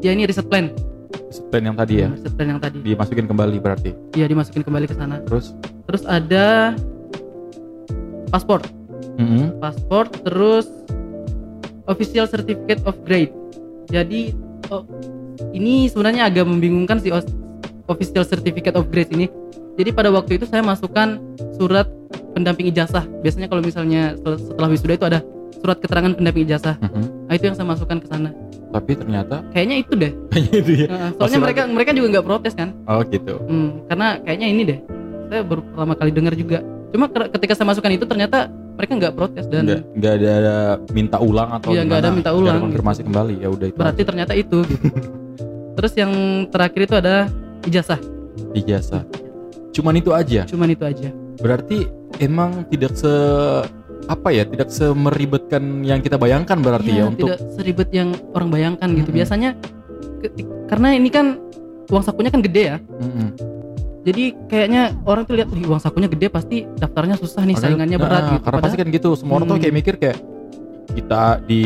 [0.00, 0.72] ya ini riset plan.
[1.50, 2.08] Plan yang tadi ya.
[2.34, 2.78] Plan yang tadi.
[2.82, 3.90] Dimasukin kembali berarti.
[4.14, 5.22] Iya dimasukin kembali ke sana.
[5.26, 6.74] Terus Terus ada
[8.30, 8.64] paspor.
[9.20, 9.62] Mhm.
[9.62, 10.66] Paspor terus
[11.86, 13.30] official certificate of grade.
[13.92, 14.34] Jadi
[14.72, 14.82] oh,
[15.52, 17.28] ini sebenarnya agak membingungkan sih os-
[17.86, 19.28] official certificate of grade ini.
[19.74, 21.18] Jadi pada waktu itu saya masukkan
[21.58, 21.90] surat
[22.32, 23.04] pendamping ijazah.
[23.22, 25.20] Biasanya kalau misalnya setelah wisuda itu ada
[25.64, 26.76] surat keterangan pendamping ijazah.
[26.76, 27.24] Mhm.
[27.24, 28.28] Nah, itu yang saya masukkan ke sana.
[28.68, 30.12] Tapi ternyata Kayaknya itu deh.
[30.60, 30.88] itu ya.
[30.92, 32.76] Masih soalnya mereka mereka juga nggak protes kan.
[32.84, 33.40] Oh gitu.
[33.40, 34.78] Hmm, karena kayaknya ini deh.
[35.24, 36.58] Saya baru pertama kali dengar juga.
[36.92, 38.38] Cuma ke- ketika saya masukkan itu ternyata
[38.74, 40.56] mereka nggak protes dan Nggak nggak ada, ada
[40.92, 43.78] minta ulang atau Iya, nggak ada minta Nggak ada ulang, konfirmasi kembali ya udah itu.
[43.78, 44.08] berarti aja.
[44.12, 44.86] ternyata itu gitu.
[45.80, 46.12] Terus yang
[46.52, 47.14] terakhir itu ada
[47.64, 48.00] ijazah.
[48.52, 49.02] ijazah.
[49.72, 50.44] Cuman itu aja.
[50.44, 51.08] Cuman itu aja.
[51.40, 51.88] Berarti
[52.20, 53.10] emang tidak se
[54.04, 58.48] apa ya, tidak semeribetkan yang kita bayangkan berarti Iya, ya untuk tidak seribet yang orang
[58.48, 59.08] bayangkan gitu.
[59.08, 59.18] Mm-mm.
[59.18, 59.50] Biasanya
[60.20, 61.40] keti- karena ini kan
[61.86, 62.76] uang sakunya kan gede ya.
[62.80, 63.28] Mm-mm.
[64.04, 68.04] Jadi kayaknya orang tuh lihat "Wih, uang sakunya gede pasti daftarnya susah nih, saingannya Nah,
[68.04, 68.42] berat gitu.
[68.44, 69.64] Karena pasti kan gitu, semua orang tuh Hmm.
[69.64, 70.18] kayak mikir kayak
[70.86, 71.62] kita di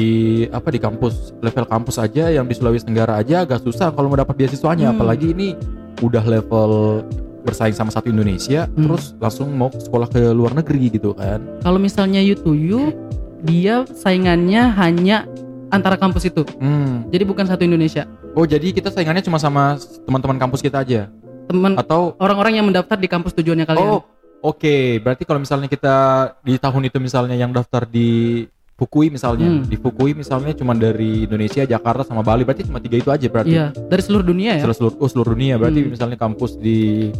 [0.49, 4.17] apa di kampus level kampus aja yang di Sulawesi Tenggara aja agak susah kalau mau
[4.17, 4.95] dapat beasiswanya Hmm.
[4.95, 5.59] apalagi ini
[5.99, 7.03] udah level
[7.49, 8.85] bersaing sama satu Indonesia Hmm.
[8.85, 12.93] terus langsung mau sekolah ke luar negeri gitu kan Kalau misalnya you to you,
[13.41, 15.25] dia saingannya hanya
[15.69, 16.45] antara kampus itu.
[16.55, 17.09] hmm.
[17.09, 18.05] Jadi bukan satu Indonesia.
[18.31, 21.09] oh jadi kita saingannya cuma sama teman-teman kampus kita aja
[21.45, 23.89] Teman atau orang-orang yang mendaftar di kampus tujuannya kalian.
[23.91, 24.01] oh
[24.41, 25.97] oke berarti kalau misalnya kita
[26.39, 28.45] di tahun itu misalnya yang daftar di
[28.75, 29.63] Fukui misalnya Hmm.
[29.65, 33.51] di Fukui misalnya cuma dari Indonesia Jakarta sama Bali berarti cuma tiga itu aja berarti
[33.51, 34.63] Iya, dari seluruh dunia ya.
[34.63, 35.91] seluruh, seluruh, oh, seluruh dunia berarti Hmm.
[35.91, 37.11] misalnya kampus di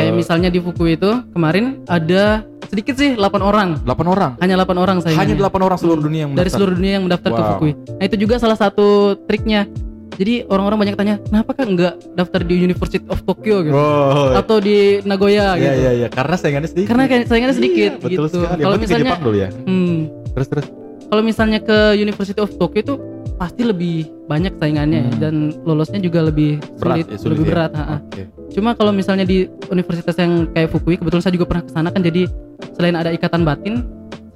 [0.00, 0.16] Kayak Eh.
[0.16, 3.68] misalnya di Fukui itu kemarin ada sedikit sih 8 orang.
[3.82, 5.20] 8 orang Hanya 8 orang saingannya.
[5.20, 6.56] hanya 8 orang seluruh dunia yang dari mendaftar.
[6.56, 7.50] seluruh dunia yang mendaftar ke Wow.
[7.52, 7.72] Fukui.
[7.76, 8.86] Nah, itu juga salah satu
[9.20, 9.68] triknya.
[10.12, 14.60] Jadi orang-orang banyak tanya, kenapa kan nggak daftar di University of Tokyo gitu, Oh, atau
[14.60, 15.80] di Nagoya iya gitu?
[15.80, 16.88] iya iya, karena saingannya sedikit.
[16.88, 18.38] Karena saingannya sedikit Iya, betul gitu.
[18.38, 18.60] sekali.
[18.60, 19.48] Kalau ke misalnya, ya.
[19.48, 19.96] hmm,
[20.30, 20.66] Terus terus.
[21.08, 22.94] kalau misalnya ke University of Tokyo itu
[23.40, 25.16] pasti lebih banyak saingannya ya, Hmm.
[25.18, 25.34] dan
[25.64, 27.52] lolosnya juga lebih Berat sulit, ya, sulit lebih ya.
[27.56, 27.72] berat.
[27.72, 28.22] Oke.
[28.52, 32.04] Cuma kalau misalnya di universitas yang kayak Fukui, kebetulan saya juga pernah ke sana kan,
[32.04, 32.28] jadi
[32.76, 33.80] selain ada ikatan batin,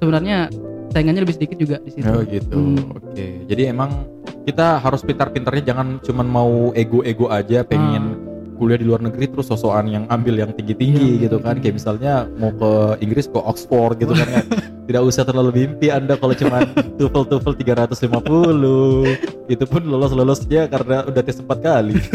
[0.01, 0.49] sebenarnya
[0.89, 2.09] saingannya lebih sedikit juga di situ.
[2.09, 2.57] Oh gitu.
[2.57, 2.97] Hmm.
[2.97, 3.45] Oke.
[3.45, 4.09] Jadi emang
[4.41, 8.24] kita harus pintar-pintarnya jangan cuman mau ego-ego aja pengen
[8.55, 11.29] kuliah di luar negeri terus sosokan yang ambil yang tinggi-tinggi Iya.
[11.29, 11.59] gitu kan.
[11.59, 12.71] Kayak misalnya mau ke
[13.03, 14.27] Inggris ke Oxford gitu kan.
[14.31, 14.41] ya.
[14.87, 19.51] Tidak usah terlalu mimpi Anda kalau cuman TOEFL TOEFL 350.
[19.51, 21.95] Itu pun lolos-lolosnya karena udah tes 4 kali.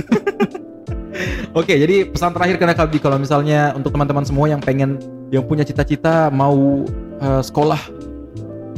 [1.51, 5.03] Oke, jadi pesan terakhir ke Kabdi kalau misalnya untuk teman-teman semua yang pengen
[5.35, 6.87] yang punya cita-cita mau
[7.19, 7.81] eh, sekolah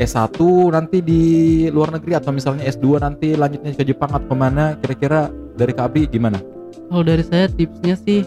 [0.01, 0.41] S1
[0.73, 1.23] nanti di
[1.69, 5.93] luar negeri atau misalnya S2 nanti lanjutnya ke Jepang atau ke mana kira-kira dari Kak
[5.93, 6.41] Abdi gimana?
[6.73, 8.25] Kalau dari saya tipsnya sih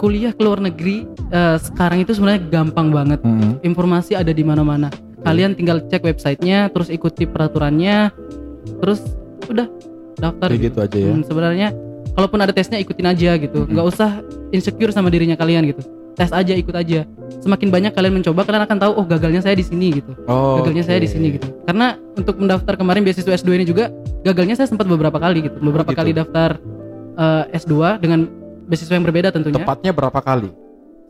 [0.00, 3.20] kuliah ke luar negeri eh, sekarang itu sebenarnya gampang banget.
[3.60, 4.88] Informasi ada di mana-mana.
[5.20, 8.08] Kalian tinggal cek websitenya, terus ikuti peraturannya,
[8.80, 9.04] terus
[9.52, 9.68] udah
[10.16, 10.48] daftar.
[10.48, 11.12] Kayak gitu aja ya.
[11.12, 11.68] Hmm, sebenarnya
[12.16, 13.68] kalaupun ada tesnya ikutin aja gitu.
[13.68, 13.76] Hmm.
[13.76, 14.10] Nggak usah
[14.50, 15.84] insecure sama dirinya kalian gitu.
[16.16, 17.04] Tes aja, ikut aja.
[17.40, 20.12] Semakin banyak kalian mencoba, kalian akan tahu oh gagalnya saya di sini gitu.
[20.28, 21.48] Oh, Gagalnya saya di sini gitu.
[21.64, 23.88] Karena untuk mendaftar kemarin beasiswa S2 ini juga
[24.24, 25.56] gagalnya saya sempat beberapa kali gitu.
[25.60, 26.00] Beberapa gitu.
[26.00, 26.60] kali daftar
[27.20, 28.24] eh, S2 dengan
[28.64, 29.60] beasiswa yang berbeda tentunya.
[29.60, 30.48] Tepatnya berapa kali?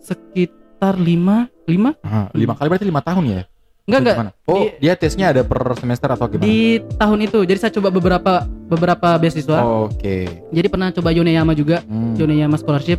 [0.00, 3.42] Sekitar 5 5 Ah, lima kali berarti lima tahun ya?
[3.86, 4.16] Enggak enggak.
[4.44, 6.42] Oh, Di- dia tesnya ada per semester atau gimana?
[6.42, 6.58] Di
[6.94, 7.38] tahun itu.
[7.42, 8.32] Jadi saya coba beberapa
[8.66, 9.58] beberapa beasiswa.
[9.60, 10.26] Oh, Oke.
[10.48, 12.14] Jadi pernah coba Yoneyama juga, Hmm.
[12.14, 12.98] Yoneyama scholarship.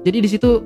[0.00, 0.62] Jadi di situ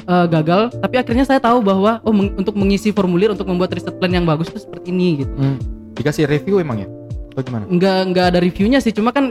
[0.00, 3.94] eh, gagal, tapi akhirnya saya tahu bahwa oh meng- untuk mengisi formulir untuk membuat riset
[3.94, 5.32] plan yang bagus itu seperti ini gitu.
[5.32, 5.58] Hmm.
[5.94, 6.88] Dikasih review emang ya?
[7.30, 7.66] Atau gimana?
[7.66, 9.30] Enggak enggak ada reviewnya sih, cuma kan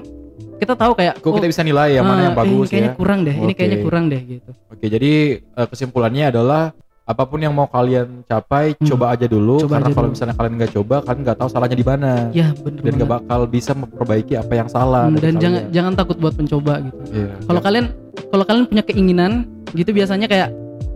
[0.60, 2.97] kita tahu kayak Kok oh, kita bisa nilai yang mana yang bagus ini kayaknya ya?
[2.97, 3.55] kurang deh, ini Oke.
[3.55, 4.51] kayaknya kurang deh gitu.
[4.68, 6.64] Oke, jadi eh, kesimpulannya adalah
[7.03, 8.86] apa pun yang mau kalian capai, Hmm.
[8.86, 9.57] coba aja dulu.
[9.60, 10.14] Coba karena aja kalau dulu.
[10.14, 12.12] misalnya kalian nggak coba, kalian nggak tahu salahnya di mana.
[12.32, 15.07] Ya bener dan nggak bakal bisa memperbaiki apa yang salah.
[15.07, 15.39] Hmm, dan kalian.
[15.39, 16.99] jangan jangan takut buat mencoba gitu.
[17.10, 17.86] Iya, Kalau kalian
[18.30, 19.32] kalau kalian punya keinginan
[19.72, 20.49] gitu biasanya kayak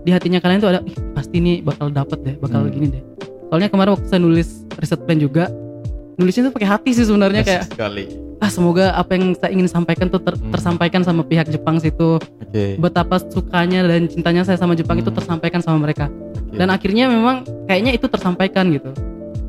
[0.04, 2.70] di hatinya kalian tuh ada Ih, pasti ini bakal dapet deh, bakal Hmm.
[2.70, 3.04] gini deh.
[3.48, 5.50] Soalnya kemarin waktu saya nulis riset plan juga
[6.14, 8.06] nulisnya tuh pakai hati sih sebenarnya kayak sekali.
[8.44, 10.52] Ah semoga apa yang saya ingin sampaikan tuh ter- Hmm.
[10.52, 12.20] tersampaikan sama pihak Jepang situ.
[12.20, 12.76] Oke.
[12.76, 15.16] Betapa sukanya dan cintanya saya sama Jepang itu Hmm.
[15.16, 16.12] tersampaikan sama mereka.
[16.12, 16.54] oke.
[16.54, 18.92] Dan akhirnya memang kayaknya itu tersampaikan gitu.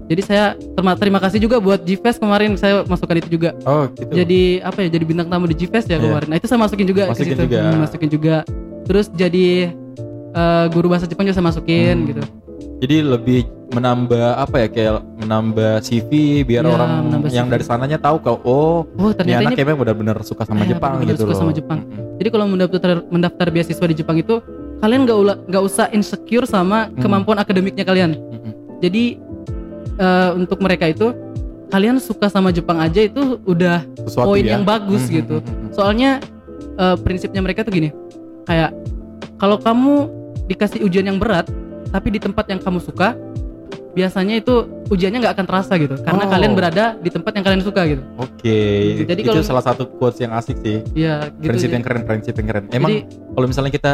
[0.05, 3.51] Jadi saya terma- terima kasih juga buat GFest kemarin saya masukkan itu juga.
[3.65, 4.13] oh gitu.
[4.15, 4.89] Jadi apa ya?
[4.89, 6.05] Jadi bintang tamu di GFest ya Iya.
[6.07, 6.29] kemarin.
[6.31, 7.43] Nah itu saya masukin juga Masukin ke situ.
[7.43, 7.59] juga.
[7.61, 8.37] Hmm, masukin juga.
[8.85, 9.75] Terus jadi
[10.31, 12.09] eh, guru bahasa Jepang juga saya masukin Hmm.
[12.11, 12.23] gitu.
[12.75, 16.11] Jadi lebih menambah apa ya kayak menambah CV
[16.43, 16.91] biar Ya, orang
[17.27, 17.53] yang CV.
[17.53, 21.23] dari sananya tahu kalau oh Oh ternyata anak benar-benar suka sama Iya, Jepang benar-benar gitu
[21.25, 21.41] suka loh.
[21.41, 21.79] sama Jepang.
[21.83, 22.15] Mm-mm.
[22.15, 24.35] Jadi kalau mendaftar mendaftar beasiswa di Jepang itu
[24.79, 25.19] kalian nggak
[25.49, 27.01] nggak usah insecure sama Hmm.
[27.01, 28.11] kemampuan akademiknya kalian.
[28.15, 28.53] Mm-mm.
[28.79, 29.05] Jadi
[29.95, 31.15] eh, untuk mereka itu
[31.69, 34.55] kalian suka sama Jepang aja itu udah Sesuatu poin ya.
[34.55, 35.37] yang bagus Mm-mm, gitu.
[35.41, 35.73] mm-mm.
[35.73, 36.21] Soalnya
[36.75, 37.91] eh, prinsipnya mereka tuh gini,
[38.45, 38.71] kayak
[39.35, 40.07] kalau kamu
[40.45, 41.49] dikasih ujian yang berat,
[41.95, 43.15] tapi di tempat yang kamu suka,
[43.95, 46.31] biasanya itu ujiannya nggak akan terasa gitu, karena Oh.
[46.35, 48.03] kalian berada di tempat yang kalian suka gitu.
[48.19, 48.59] Oke.
[49.07, 50.83] Jadi itu kalau- salah satu quotes yang asik sih.
[50.99, 51.47] Ya, gitu.
[51.47, 52.65] prinsip Jadi- yang keren, prinsip yang keren.
[52.75, 53.93] Emang jadi- kalau misalnya kita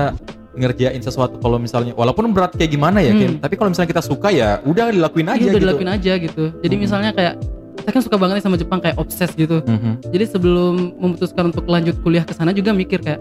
[0.51, 3.21] ngerjain sesuatu kalau misalnya walaupun berat kayak gimana ya, Hmm.
[3.21, 5.63] Kim, tapi kalau misalnya kita suka ya udah dilakuin aja iya, udah gitu.
[5.63, 6.45] dilakuin aja gitu.
[6.59, 6.83] Jadi Hmm.
[6.83, 7.35] misalnya kayak
[7.81, 9.63] saya kan suka banget nih sama Jepang kayak obses gitu.
[9.63, 10.11] Mhm.
[10.11, 13.21] Jadi sebelum memutuskan untuk lanjut kuliah ke sana juga mikir kayak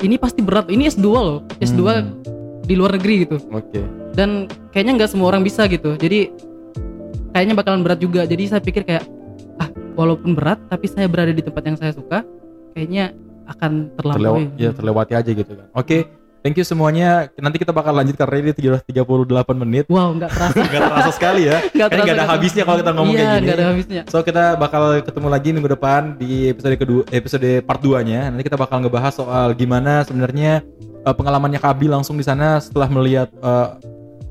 [0.00, 0.66] ini pasti berat.
[0.66, 1.38] Ini S2 loh.
[1.60, 2.18] S2 Hmm.
[2.62, 3.36] di luar negeri gitu.
[3.52, 3.82] Oke.
[4.12, 5.96] Dan kayaknya nggak semua orang bisa gitu.
[5.96, 6.28] Jadi
[7.32, 8.28] kayaknya bakalan berat juga.
[8.28, 9.04] Jadi saya pikir kayak
[9.56, 12.24] ah walaupun berat tapi saya berada di tempat yang saya suka,
[12.76, 13.16] kayaknya
[13.48, 14.44] akan Terlewat, terlampaui.
[14.60, 15.66] ya terlewati aja gitu kan.
[15.74, 16.06] Oke,
[16.40, 17.26] thank you semuanya.
[17.36, 19.84] Nanti kita bakal lanjut karena ini sudah 38 menit.
[19.90, 20.62] Wow, nggak terasa.
[20.70, 21.56] Nggak terasa sekali ya.
[21.74, 22.30] Nggak ada terasa.
[22.32, 23.44] habisnya kalau kita ngomong iya, kayak gini.
[23.44, 24.02] nggak ada habisnya.
[24.08, 28.30] So kita bakal ketemu lagi minggu depan di episode kedua episode part 2-nya.
[28.30, 30.62] Nanti kita bakal ngebahas soal gimana sebenarnya
[31.02, 33.68] eh, pengalamannya Kabi langsung di sana setelah melihat eh,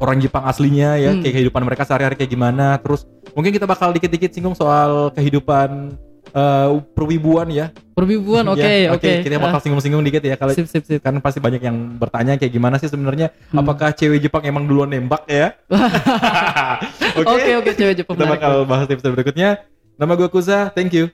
[0.01, 1.21] orang Jepang aslinya ya, Hmm.
[1.21, 2.81] kayak kehidupan mereka sehari-hari kayak gimana.
[2.81, 5.93] Terus mungkin kita bakal dikit-dikit singgung soal kehidupan
[6.31, 7.75] eh, perwibuan ya.
[7.91, 9.11] Perwibuan, oke, Ya, oke.
[9.21, 10.99] Kita bakal singgung-singgung dikit ya kalau Sip, sip, sip.
[10.99, 13.61] kan pasti banyak yang bertanya kayak gimana sih sebenarnya Hmm.
[13.61, 15.53] apakah cewek Jepang emang duluan nembak ya?
[17.19, 17.51] Oke.
[17.59, 19.61] Oke, cewek Jepang Kita bakal bahas episode berikutnya.
[19.99, 21.11] Nama gue Kuza, thank you.